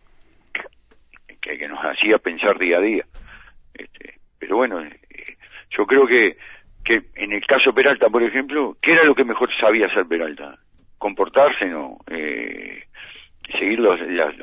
que, 1.41 1.69
nos 1.69 1.79
hacía 1.79 2.19
pensar 2.19 2.59
día 2.59 2.79
a 2.79 2.81
día. 2.81 3.05
Este, 3.73 4.15
pero 4.39 4.57
bueno, 4.57 4.83
eh, 4.83 5.37
yo 5.71 5.87
creo 5.87 6.07
que 6.07 6.37
que 6.85 7.03
en 7.15 7.33
el 7.33 7.45
caso 7.47 7.73
Peralta, 7.73 8.09
por 8.09 8.23
ejemplo, 8.23 8.77
¿qué 8.81 8.93
era 8.93 9.05
lo 9.05 9.15
que 9.15 9.25
mejor 9.25 9.51
sabía 9.61 9.87
hacer 9.87 10.07
Peralta? 10.07 10.59
Comportarse, 10.99 11.67
¿no? 11.67 11.99
Eh, 12.09 12.85
seguir 13.59 13.81
las, 13.81 14.01
las 14.01 14.35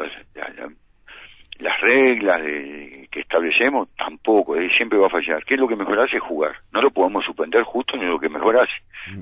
reglas 1.81 2.41
que 2.41 3.19
establecemos, 3.19 3.89
tampoco, 3.97 4.55
él 4.55 4.71
siempre 4.75 4.97
va 4.97 5.07
a 5.07 5.11
fallar. 5.11 5.43
¿Qué 5.45 5.55
es 5.55 5.59
lo 5.59 5.67
que 5.67 5.75
mejor 5.75 5.99
hace? 5.99 6.19
Jugar. 6.19 6.55
No 6.71 6.81
lo 6.81 6.91
podemos 6.91 7.25
suspender 7.25 7.63
justo 7.63 7.95
en 7.95 8.09
lo 8.09 8.19
que 8.19 8.29
mejor 8.29 8.57
hace. 8.57 8.73
Mm. 9.11 9.21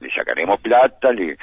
le 0.00 0.10
sacaremos 0.10 0.60
plata, 0.60 1.12
le, 1.12 1.36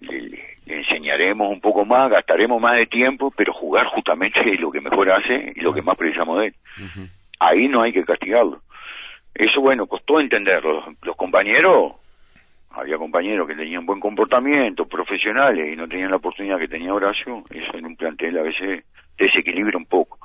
le, 0.00 0.52
enseñaremos 0.66 1.50
un 1.50 1.60
poco 1.60 1.84
más, 1.84 2.10
gastaremos 2.10 2.60
más 2.60 2.76
de 2.76 2.86
tiempo, 2.86 3.32
pero 3.36 3.52
jugar 3.52 3.86
justamente 3.86 4.40
es 4.54 4.60
lo 4.60 4.70
que 4.70 4.80
mejor 4.80 5.10
hace 5.10 5.52
y 5.54 5.60
lo 5.60 5.72
que 5.72 5.82
más 5.82 5.96
precisamos 5.96 6.38
de 6.40 6.46
él. 6.46 6.54
Ahí 7.40 7.68
no 7.68 7.82
hay 7.82 7.92
que 7.92 8.04
castigarlo. 8.04 8.60
Eso, 9.34 9.60
bueno, 9.60 9.86
costó 9.86 10.20
entenderlo. 10.20 10.84
Los 11.02 11.16
compañeros, 11.16 11.94
había 12.70 12.98
compañeros 12.98 13.48
que 13.48 13.54
tenían 13.54 13.86
buen 13.86 13.98
comportamiento, 13.98 14.86
profesionales, 14.86 15.72
y 15.72 15.76
no 15.76 15.88
tenían 15.88 16.10
la 16.10 16.16
oportunidad 16.16 16.58
que 16.58 16.68
tenía 16.68 16.94
Horacio. 16.94 17.42
Eso 17.50 17.76
en 17.76 17.86
un 17.86 17.96
plantel 17.96 18.38
a 18.38 18.42
veces 18.42 18.84
desequilibra 19.24 19.76
un 19.78 19.86
poco. 19.86 20.18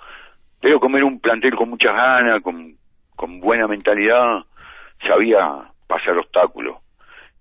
Pero 0.62 0.79
como 0.79 0.97
era 0.97 1.05
un 1.05 1.19
plantel 1.19 1.55
con 1.55 1.69
muchas 1.69 1.93
ganas, 1.93 2.41
con, 2.41 2.75
con 3.15 3.39
buena 3.39 3.67
mentalidad, 3.67 4.43
sabía 5.05 5.63
pasar 5.88 6.17
obstáculos. 6.17 6.77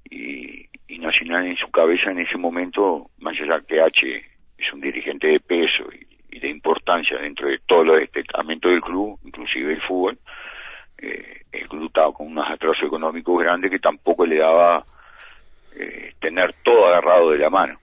Y, 0.08 0.66
y 0.88 0.98
Nacional 0.98 1.46
en 1.46 1.56
su 1.56 1.70
cabeza 1.70 2.10
en 2.10 2.20
ese 2.20 2.36
momento, 2.36 3.10
más 3.18 3.34
allá 3.40 3.60
que 3.66 3.80
H 3.80 4.24
es 4.58 4.72
un 4.72 4.80
dirigente 4.80 5.26
de 5.26 5.40
peso 5.40 5.84
y, 5.92 6.36
y 6.36 6.38
de 6.38 6.48
importancia 6.48 7.18
dentro 7.18 7.48
de 7.48 7.58
todo 7.66 7.84
los 7.84 7.98
destacamentos 7.98 8.70
del 8.70 8.80
club, 8.80 9.18
inclusive 9.24 9.72
el 9.72 9.82
fútbol, 9.82 10.18
eh, 10.98 11.42
el 11.52 11.68
club 11.68 11.86
estaba 11.86 12.12
con 12.12 12.28
unos 12.28 12.48
atrasos 12.50 12.84
económicos 12.84 13.38
grandes 13.42 13.70
que 13.70 13.78
tampoco 13.78 14.26
le 14.26 14.36
daba 14.36 14.84
eh, 15.74 16.12
tener 16.20 16.54
todo 16.62 16.86
agarrado 16.86 17.30
de 17.30 17.38
la 17.38 17.50
mano. 17.50 17.78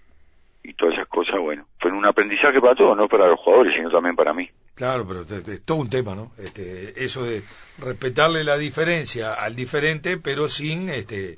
Y 0.64 0.74
todas 0.74 0.96
esas 0.96 1.08
cosas, 1.08 1.40
bueno, 1.40 1.66
fueron 1.84 2.00
un 2.00 2.06
aprendizaje 2.06 2.62
para 2.62 2.76
todos, 2.76 2.96
no 2.96 3.10
para 3.10 3.28
los 3.28 3.40
jugadores, 3.42 3.74
sino 3.76 3.90
también 3.90 4.16
para 4.16 4.34
mí. 4.34 4.50
Claro, 4.74 5.06
pero 5.06 5.22
es 5.22 5.66
todo 5.66 5.80
un 5.80 5.90
tema, 5.90 6.16
¿no? 6.16 6.32
Este, 6.38 7.04
eso 7.04 7.26
de 7.26 7.44
respetarle 7.78 8.46
la 8.46 8.58
diferencia 8.58 9.34
al 9.34 9.54
diferente, 9.54 10.18
pero 10.18 10.48
sin 10.48 10.90
este, 10.90 11.38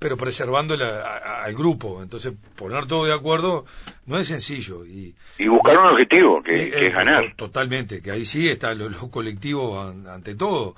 pero 0.00 0.16
preservando 0.16 0.74
al 0.74 1.54
grupo. 1.54 2.02
Entonces, 2.02 2.32
poner 2.58 2.86
todo 2.86 3.04
de 3.04 3.12
acuerdo 3.12 3.66
no 4.06 4.16
es 4.16 4.28
sencillo. 4.28 4.86
Y, 4.86 5.14
y 5.38 5.46
buscar 5.46 5.78
un 5.78 5.88
objetivo, 5.88 6.42
que, 6.42 6.68
es 6.68 6.74
eh, 6.74 6.90
ganar. 6.90 7.34
Totalmente, 7.36 8.02
que 8.02 8.10
ahí 8.10 8.24
sí 8.24 8.48
está 8.48 8.74
lo, 8.74 8.88
colectivo 9.10 9.78
ante 9.78 10.34
todo. 10.34 10.74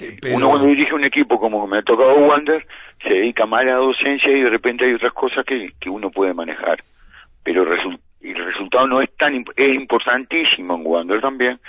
Eh, 0.00 0.16
Uno 0.34 0.48
cuando 0.48 0.68
dirige 0.68 0.94
un 0.94 1.04
equipo 1.04 1.38
como 1.38 1.66
me 1.66 1.80
ha 1.80 1.82
tocado 1.82 2.14
Wander, 2.14 2.66
se 3.02 3.10
dedica 3.10 3.44
más 3.44 3.60
a 3.60 3.64
la 3.64 3.74
docencia 3.74 4.30
y 4.30 4.40
de 4.40 4.50
repente 4.50 4.86
hay 4.86 4.94
otras 4.94 5.12
cosas 5.12 5.44
que, 5.44 5.72
que 5.78 5.90
uno 5.90 6.10
puede 6.10 6.32
manejar. 6.32 6.82
Pero 7.44 7.64
el, 8.20 8.36
el 8.36 8.44
resultado 8.44 8.86
no 8.86 9.00
es 9.02 9.14
tan 9.16 9.34
es 9.34 9.74
importantísimo 9.74 10.76
en 10.76 10.82
Wander 10.84 11.20
también, 11.20 11.60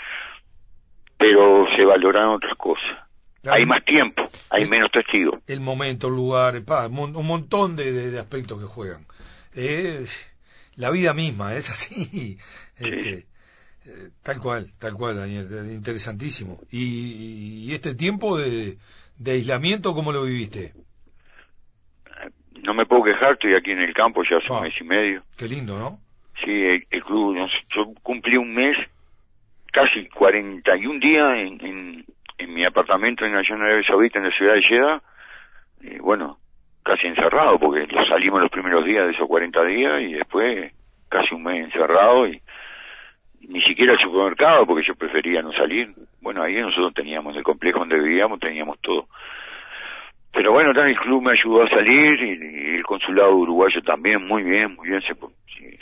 pero 1.17 1.65
se 1.75 1.85
valoran 1.85 2.29
otras 2.29 2.55
cosas 2.57 3.09
hay 3.47 3.65
más 3.65 3.83
tiempo, 3.85 4.23
hay 4.49 4.67
menos 4.67 4.91
testigos. 4.91 5.41
El 5.47 5.61
momento, 5.61 6.07
el 6.07 6.15
lugar, 6.15 6.55
un 6.89 7.25
montón 7.25 7.75
de, 7.75 8.17
aspectos 8.19 8.59
que 8.59 8.65
juegan. 8.65 9.05
Eh, 9.55 10.05
la 10.75 10.91
vida 10.91 11.13
misma 11.13 11.53
es 11.53 11.69
así. 11.69 12.37
Este, 12.77 13.25
eh, 13.85 14.09
tal 14.23 14.39
cual, 14.39 14.71
tal 14.79 14.93
cual, 14.93 15.17
Daniel, 15.17 15.47
interesantísimo. 15.71 16.59
¿Y, 16.71 17.73
este 17.73 17.95
tiempo 17.95 18.37
de, 18.37 18.77
aislamiento, 19.25 19.93
cómo 19.93 20.11
lo 20.11 20.23
viviste? 20.23 20.73
No 22.63 22.73
me 22.73 22.85
puedo 22.85 23.03
quejar, 23.03 23.33
estoy 23.33 23.55
aquí 23.55 23.71
en 23.71 23.79
el 23.79 23.93
campo 23.93 24.21
ya 24.23 24.37
hace 24.37 24.51
un 24.51 24.61
mes 24.61 24.73
y 24.79 24.83
medio. 24.83 25.23
Qué 25.37 25.47
lindo, 25.47 25.79
¿no? 25.79 25.99
Sí, 26.43 26.83
el, 26.89 27.03
club, 27.03 27.37
yo 27.69 27.93
cumplí 28.01 28.37
un 28.37 28.53
mes, 28.53 28.77
casi 29.71 30.07
41 30.07 30.99
días 30.99 31.37
en 31.37 32.05
en 32.39 32.53
mi 32.53 32.65
apartamento 32.65 33.25
en 33.25 33.33
Nación 33.33 33.61
Arabia 33.61 33.85
Saudita 33.85 34.17
en 34.17 34.25
la 34.25 34.31
ciudad 34.31 34.53
de 34.53 34.63
Jeddah, 34.63 35.01
y 35.81 35.99
bueno, 35.99 36.37
casi 36.83 37.07
encerrado, 37.07 37.59
porque 37.59 37.85
salimos 38.07 38.41
los 38.41 38.49
primeros 38.49 38.85
días 38.85 39.05
de 39.05 39.11
esos 39.11 39.27
40 39.27 39.63
días 39.65 40.01
y 40.01 40.13
después 40.13 40.73
casi 41.09 41.35
un 41.35 41.43
mes 41.43 41.65
encerrado 41.65 42.27
y 42.27 42.41
ni 43.41 43.61
siquiera 43.63 43.93
al 43.93 43.99
supermercado 43.99 44.65
porque 44.65 44.87
yo 44.87 44.95
prefería 44.95 45.41
no 45.41 45.51
salir. 45.53 45.93
Bueno, 46.21 46.41
ahí 46.41 46.55
nosotros 46.55 46.93
teníamos 46.93 47.35
el 47.35 47.43
complejo 47.43 47.79
donde 47.79 47.99
vivíamos, 47.99 48.39
teníamos 48.39 48.79
todo. 48.79 49.07
Pero 50.31 50.51
bueno, 50.51 50.73
también 50.73 50.97
el 50.97 51.03
club 51.03 51.23
me 51.23 51.31
ayudó 51.31 51.63
a 51.63 51.69
salir 51.69 52.21
y, 52.21 52.75
el 52.75 52.83
consulado 52.83 53.35
uruguayo 53.35 53.81
también, 53.81 54.25
muy 54.27 54.43
bien, 54.43 54.75
muy 54.75 54.89
bien 54.89 55.01
se, 55.01 55.15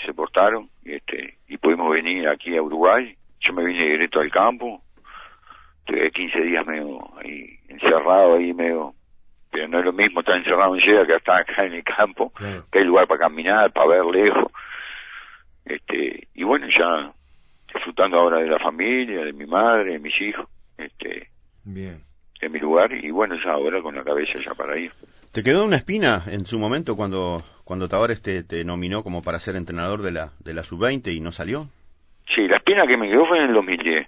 se 0.06 0.14
portaron 0.14 0.70
y, 0.84 0.94
este, 0.94 1.38
y 1.48 1.58
pudimos 1.58 1.92
venir 1.92 2.28
aquí 2.28 2.56
a 2.56 2.62
Uruguay. 2.62 3.16
Yo 3.42 3.54
me 3.54 3.66
vine 3.66 3.90
directo 3.90 4.20
al 4.20 4.32
campo, 4.32 4.82
estuve 5.80 6.12
15 6.12 6.42
días 6.42 6.66
medio 6.66 7.00
ahí, 7.18 7.60
encerrado 7.68 8.36
ahí 8.36 8.54
medio, 8.54 8.94
pero 9.52 9.68
no 9.68 9.80
es 9.80 9.86
lo 9.86 9.94
mismo 9.94 10.22
estar 10.22 10.36
encerrado 10.38 10.76
en 10.76 10.82
Jeddah 10.82 11.06
que 11.06 11.16
estar 11.16 11.42
acá 11.42 11.66
en 11.66 11.74
el 11.74 11.84
campo, 11.84 12.32
que 12.72 12.80
hay 12.80 12.86
lugar 12.86 13.08
para 13.08 13.22
caminar, 13.22 13.72
para 13.72 13.88
ver 13.88 14.06
lejos, 14.06 14.52
este, 15.66 16.28
y 16.34 16.44
bueno, 16.44 16.68
ya 16.68 17.12
disfrutando 17.74 18.18
ahora 18.18 18.40
de 18.40 18.48
la 18.48 18.60
familia, 18.60 19.24
de 19.26 19.34
mi 19.34 19.46
madre, 19.46 19.94
de 19.94 20.00
mis 20.00 20.20
hijos, 20.22 20.48
este, 20.78 21.30
bien. 21.64 22.07
En 22.42 22.52
mi 22.52 22.60
lugar 22.60 22.92
y 22.94 23.10
bueno, 23.12 23.36
ya 23.44 23.52
ahora 23.52 23.82
con 23.82 23.96
la 23.96 24.04
cabeza 24.04 24.34
ya 24.44 24.54
para 24.54 24.78
ir. 24.78 24.92
¿Te 25.32 25.44
quedó 25.44 25.66
una 25.66 25.76
espina 25.76 26.24
en 26.28 26.46
su 26.46 26.60
momento 26.60 26.96
cuando 26.96 27.44
cuando 27.64 27.90
Tavares 27.90 28.22
te, 28.22 28.44
te 28.44 28.64
nominó 28.64 29.04
como 29.04 29.22
para 29.22 29.40
ser 29.40 29.56
entrenador 29.56 30.02
de 30.02 30.12
la 30.12 30.32
de 30.40 30.54
la 30.54 30.64
sub-20 30.64 31.14
y 31.14 31.20
no 31.20 31.32
salió? 31.32 31.68
Sí, 32.34 32.48
la 32.48 32.58
espina 32.58 32.86
que 32.88 32.98
me 32.98 33.10
quedó 33.10 33.26
fue 33.26 33.40
en 33.40 33.46
el 33.46 33.54
2010, 33.54 34.08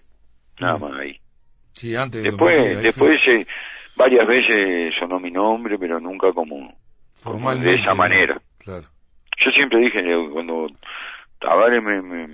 nada 0.59 0.77
más 0.77 0.93
ahí. 0.99 1.19
Sí, 1.71 1.95
antes. 1.95 2.23
Después, 2.23 2.81
después 2.81 3.19
eh, 3.27 3.45
varias 3.95 4.27
veces 4.27 4.93
sonó 4.99 5.19
mi 5.19 5.31
nombre, 5.31 5.77
pero 5.77 5.99
nunca 5.99 6.31
como, 6.33 6.75
como 7.23 7.55
de 7.55 7.75
esa 7.75 7.93
manera. 7.93 8.39
Claro. 8.57 8.87
Yo 9.43 9.51
siempre 9.51 9.79
dije, 9.79 10.01
cuando 10.33 10.67
Tavares 11.39 11.81
me, 11.81 12.01
me, 12.01 12.27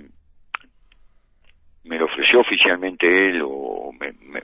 me 1.84 1.98
lo 1.98 2.06
ofreció 2.06 2.40
oficialmente 2.40 3.06
él, 3.06 3.42
o 3.44 3.92
me, 3.92 4.12
me, 4.12 4.42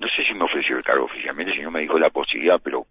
no 0.00 0.08
sé 0.08 0.24
si 0.24 0.34
me 0.34 0.44
ofreció 0.44 0.78
el 0.78 0.82
cargo 0.82 1.04
oficialmente, 1.04 1.52
sino 1.52 1.70
me 1.70 1.80
dijo 1.80 1.98
la 1.98 2.08
posibilidad, 2.08 2.58
pero 2.62 2.86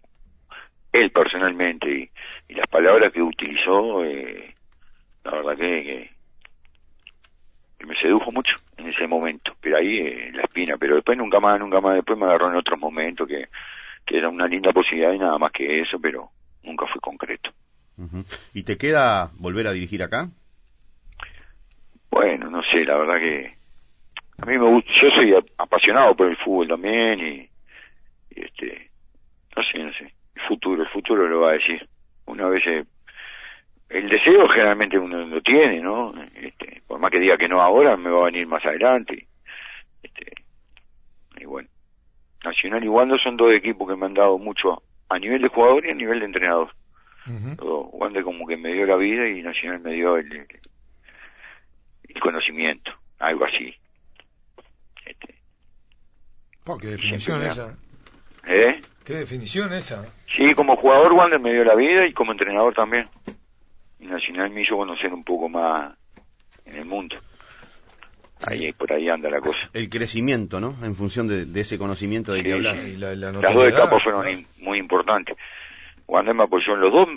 él 0.92 1.10
personalmente 1.10 1.90
y, 1.90 2.10
y 2.48 2.54
las 2.54 2.68
palabras 2.68 3.12
que 3.12 3.20
utilizó, 3.20 4.04
eh, 4.04 4.54
la 5.24 5.32
verdad 5.32 5.56
que, 5.56 5.82
que, 5.82 6.10
que, 7.78 7.86
me 7.86 7.96
sedujo 7.96 8.30
mucho 8.30 8.54
en 8.76 8.88
ese 8.88 9.08
momento, 9.08 9.52
pero 9.60 9.78
ahí 9.78 9.98
eh, 9.98 10.30
la 10.32 10.42
espina, 10.42 10.76
pero 10.78 10.94
después 10.94 11.18
nunca 11.18 11.40
más, 11.40 11.58
nunca 11.58 11.80
más, 11.80 11.96
después 11.96 12.16
me 12.16 12.26
agarró 12.26 12.48
en 12.48 12.56
otros 12.56 12.78
momentos 12.78 13.26
que, 13.26 13.48
que 14.06 14.16
era 14.16 14.28
una 14.28 14.46
linda 14.46 14.72
posibilidad 14.72 15.12
y 15.12 15.18
nada 15.18 15.36
más 15.36 15.50
que 15.50 15.80
eso, 15.80 15.98
pero 16.00 16.30
nunca 16.62 16.86
fue 16.86 17.00
concreto. 17.00 17.50
Uh 17.98 18.04
-huh. 18.04 18.50
¿Y 18.54 18.62
te 18.62 18.78
queda 18.78 19.30
volver 19.40 19.66
a 19.66 19.72
dirigir 19.72 20.02
acá? 20.04 20.28
Bueno, 22.08 22.50
no 22.50 22.62
sé, 22.62 22.84
la 22.84 22.96
verdad 22.96 23.18
que 23.18 23.59
a 24.42 24.46
mí 24.46 24.58
me 24.58 24.66
gusta, 24.66 24.90
yo 25.02 25.10
soy 25.10 25.34
apasionado 25.58 26.14
por 26.14 26.28
el 26.28 26.36
fútbol 26.38 26.68
también 26.68 27.20
y, 27.20 27.48
y 28.30 28.44
este, 28.44 28.90
no 29.56 29.62
sé, 29.62 29.78
no 29.78 29.92
sé, 29.92 30.12
el 30.34 30.42
futuro, 30.48 30.82
el 30.82 30.88
futuro 30.88 31.28
lo 31.28 31.40
va 31.40 31.50
a 31.50 31.54
decir. 31.54 31.86
Una 32.26 32.48
vez 32.48 32.64
eh, 32.66 32.84
el 33.90 34.08
deseo 34.08 34.48
generalmente 34.48 34.98
uno 34.98 35.24
lo 35.26 35.40
tiene, 35.42 35.80
¿no? 35.80 36.14
Este, 36.34 36.82
por 36.86 37.00
más 37.00 37.10
que 37.10 37.18
diga 37.18 37.36
que 37.36 37.48
no 37.48 37.60
ahora, 37.60 37.96
me 37.96 38.10
va 38.10 38.22
a 38.22 38.24
venir 38.26 38.46
más 38.46 38.64
adelante. 38.64 39.26
Este, 40.02 40.32
y 41.38 41.44
bueno, 41.44 41.68
Nacional 42.44 42.84
y 42.84 42.88
Wander 42.88 43.20
son 43.20 43.36
dos 43.36 43.52
equipos 43.52 43.88
que 43.88 43.96
me 43.96 44.06
han 44.06 44.14
dado 44.14 44.38
mucho 44.38 44.82
a 45.08 45.18
nivel 45.18 45.42
de 45.42 45.48
jugador 45.48 45.84
y 45.84 45.90
a 45.90 45.94
nivel 45.94 46.20
de 46.20 46.26
entrenador. 46.26 46.70
Uh 47.26 47.30
-huh. 47.30 47.90
Wander 47.92 48.22
como 48.22 48.46
que 48.46 48.56
me 48.56 48.72
dio 48.72 48.86
la 48.86 48.96
vida 48.96 49.28
y 49.28 49.42
Nacional 49.42 49.80
me 49.80 49.92
dio 49.92 50.16
el, 50.16 50.46
el 52.08 52.20
conocimiento, 52.20 52.92
algo 53.18 53.44
así. 53.44 53.74
Este, 55.10 55.34
oh, 56.66 56.78
¿Qué 56.78 56.88
definición 56.88 57.42
esa? 57.42 57.76
¿Eh? 58.46 58.80
¿Qué 59.04 59.14
definición 59.14 59.72
esa? 59.72 60.06
Sí, 60.36 60.54
como 60.54 60.76
jugador 60.76 61.12
Wander 61.12 61.40
me 61.40 61.52
dio 61.52 61.64
la 61.64 61.74
vida 61.74 62.06
y 62.06 62.12
como 62.12 62.32
entrenador 62.32 62.74
también. 62.74 63.08
Y 63.98 64.06
Nacional 64.06 64.50
me 64.50 64.62
hizo 64.62 64.76
conocer 64.76 65.12
un 65.12 65.24
poco 65.24 65.48
más 65.48 65.96
en 66.64 66.76
el 66.76 66.84
mundo. 66.84 67.16
Ahí, 68.46 68.72
por 68.72 68.90
ahí 68.92 69.08
anda 69.08 69.28
la 69.28 69.40
cosa. 69.40 69.58
El 69.74 69.90
crecimiento, 69.90 70.60
¿no? 70.60 70.74
En 70.82 70.94
función 70.94 71.28
de, 71.28 71.44
de 71.44 71.60
ese 71.60 71.76
conocimiento 71.76 72.32
de 72.32 72.38
sí, 72.38 72.44
que 72.46 72.52
hablas. 72.54 72.76
Sí. 72.78 72.96
La, 72.96 73.14
la 73.14 73.32
Las 73.32 73.54
dos 73.54 73.68
etapas 73.68 74.02
fueron 74.02 74.24
¿no? 74.24 74.40
muy 74.60 74.78
importantes. 74.78 75.36
Wander 76.06 76.34
me 76.34 76.44
apoyó 76.44 76.74
en 76.74 76.80
los 76.80 76.92
dos 76.92 77.08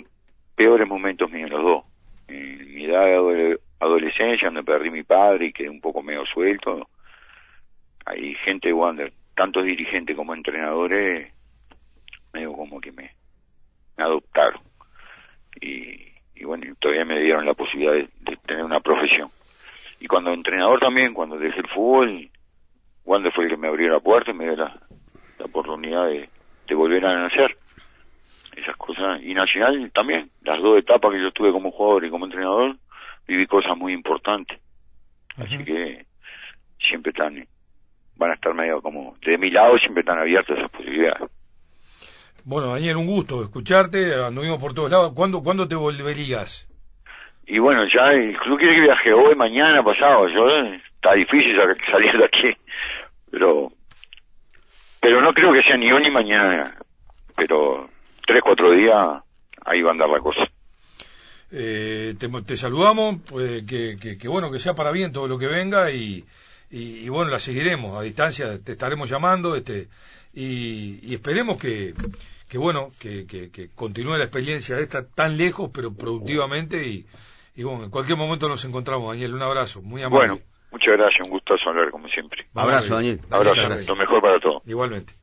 peores 0.54 0.86
momentos 0.86 1.30
míos, 1.30 1.50
los 1.50 1.62
dos. 1.62 1.84
En 2.28 2.74
mi 2.74 2.84
edad 2.84 3.04
de 3.04 3.58
adolescencia, 3.80 4.48
donde 4.48 4.64
perdí 4.64 4.90
mi 4.90 5.02
padre 5.02 5.46
y 5.46 5.52
quedé 5.52 5.70
un 5.70 5.80
poco 5.80 6.02
medio 6.02 6.24
suelto. 6.26 6.88
Hay 8.06 8.34
gente 8.44 8.68
de 8.68 8.74
Wander, 8.74 9.12
tanto 9.34 9.62
dirigentes 9.62 10.16
como 10.16 10.34
entrenadores, 10.34 11.32
medio 12.32 12.52
como 12.52 12.80
que 12.80 12.92
me, 12.92 13.10
me 13.96 14.04
adoptaron. 14.04 14.60
Y, 15.60 16.12
y, 16.34 16.44
bueno, 16.44 16.74
todavía 16.80 17.04
me 17.04 17.20
dieron 17.20 17.46
la 17.46 17.54
posibilidad 17.54 17.92
de, 17.92 18.08
de, 18.20 18.36
tener 18.38 18.64
una 18.64 18.80
profesión. 18.80 19.28
Y 20.00 20.06
cuando 20.06 20.32
entrenador 20.32 20.80
también, 20.80 21.14
cuando 21.14 21.38
dejé 21.38 21.60
el 21.60 21.68
fútbol, 21.68 22.30
Wander 23.04 23.32
fue 23.32 23.44
el 23.44 23.50
que 23.50 23.56
me 23.56 23.68
abrió 23.68 23.90
la 23.90 24.00
puerta 24.00 24.30
y 24.30 24.34
me 24.34 24.44
dio 24.44 24.56
la, 24.56 24.78
la 25.38 25.44
oportunidad 25.44 26.06
de, 26.08 26.28
de 26.66 26.74
volver 26.74 27.04
a 27.06 27.22
nacer 27.22 27.56
esas 28.56 28.76
cosas. 28.76 29.22
Y 29.22 29.34
Nacional 29.34 29.90
también, 29.92 30.30
las 30.42 30.60
dos 30.60 30.78
etapas 30.78 31.12
que 31.12 31.20
yo 31.20 31.28
estuve 31.28 31.52
como 31.52 31.70
jugador 31.70 32.04
y 32.04 32.10
como 32.10 32.26
entrenador, 32.26 32.76
viví 33.26 33.46
cosas 33.46 33.76
muy 33.76 33.92
importantes. 33.92 34.58
Así 35.36 35.56
uh 35.56 35.60
-huh. 35.60 35.64
que 35.64 36.06
siempre 36.78 37.10
están, 37.10 37.46
van 38.16 38.30
a 38.30 38.34
estar 38.34 38.54
medio 38.54 38.80
como, 38.80 39.16
de 39.24 39.38
mi 39.38 39.50
lado 39.50 39.78
siempre 39.78 40.00
están 40.00 40.18
abiertas 40.18 40.58
esas 40.58 40.70
posibilidades. 40.70 41.30
Bueno, 42.44 42.72
Daniel, 42.74 42.98
un 42.98 43.06
gusto 43.06 43.42
escucharte, 43.42 44.14
anduvimos 44.14 44.58
por 44.58 44.74
todos 44.74 44.90
lados. 44.90 45.12
¿Cuándo, 45.14 45.42
¿cuándo 45.42 45.66
te 45.66 45.74
volverías? 45.74 46.68
Y 47.46 47.58
bueno, 47.58 47.84
ya 47.92 48.12
el 48.12 48.36
club 48.38 48.58
quiere 48.58 48.74
que 48.74 48.80
viaje 48.82 49.12
hoy, 49.12 49.34
mañana, 49.34 49.82
pasado. 49.82 50.28
Yo, 50.28 50.46
está 50.94 51.14
difícil 51.14 51.56
salir 51.90 52.12
de 52.18 52.24
aquí, 52.24 52.56
pero 53.30 53.72
pero 55.00 55.20
no 55.20 55.32
creo 55.32 55.52
que 55.52 55.62
sea 55.62 55.76
ni 55.76 55.92
hoy 55.92 56.02
ni 56.02 56.10
mañana. 56.10 56.64
Pero 57.36 57.90
tres, 58.26 58.40
cuatro 58.42 58.72
días, 58.72 59.22
ahí 59.64 59.82
va 59.82 59.90
a 59.90 59.92
andar 59.92 60.08
la 60.08 60.20
cosa. 60.20 60.48
Eh, 61.52 62.14
te, 62.18 62.28
te, 62.42 62.56
saludamos, 62.56 63.20
pues, 63.30 63.66
que, 63.66 63.96
que, 64.00 64.16
que, 64.16 64.28
bueno, 64.28 64.50
que 64.50 64.58
sea 64.58 64.74
para 64.74 64.92
bien 64.92 65.12
todo 65.12 65.28
lo 65.28 65.38
que 65.38 65.46
venga 65.46 65.90
y, 65.90 66.24
y, 66.74 67.04
y, 67.04 67.08
bueno, 67.08 67.30
la 67.30 67.38
seguiremos 67.38 67.96
a 67.96 68.02
distancia, 68.02 68.58
te 68.58 68.72
estaremos 68.72 69.08
llamando 69.08 69.54
este 69.54 69.86
y, 70.34 70.98
y 71.02 71.14
esperemos 71.14 71.56
que, 71.56 71.94
que 72.48 72.58
bueno, 72.58 72.88
que, 73.00 73.26
que, 73.26 73.52
que, 73.52 73.68
continúe 73.74 74.16
la 74.16 74.24
experiencia 74.24 74.78
esta 74.78 75.06
tan 75.06 75.36
lejos 75.36 75.70
pero 75.72 75.94
productivamente 75.94 76.84
y, 76.84 77.06
y 77.54 77.62
bueno, 77.62 77.84
en 77.84 77.90
cualquier 77.90 78.18
momento 78.18 78.48
nos 78.48 78.64
encontramos, 78.64 79.12
Daniel, 79.12 79.34
un 79.34 79.42
abrazo, 79.42 79.82
muy 79.82 80.02
amable. 80.02 80.30
Bueno, 80.30 80.44
muchas 80.72 80.96
gracias, 80.96 81.24
un 81.24 81.30
gustazo 81.30 81.70
hablar 81.70 81.92
como 81.92 82.08
siempre. 82.08 82.44
Abrazo, 82.54 82.96
Daniel. 82.96 83.20
Abrazo, 83.30 83.62
lo 83.86 83.96
mejor 83.96 84.20
para 84.20 84.40
todos. 84.40 84.62
Igualmente. 84.66 85.14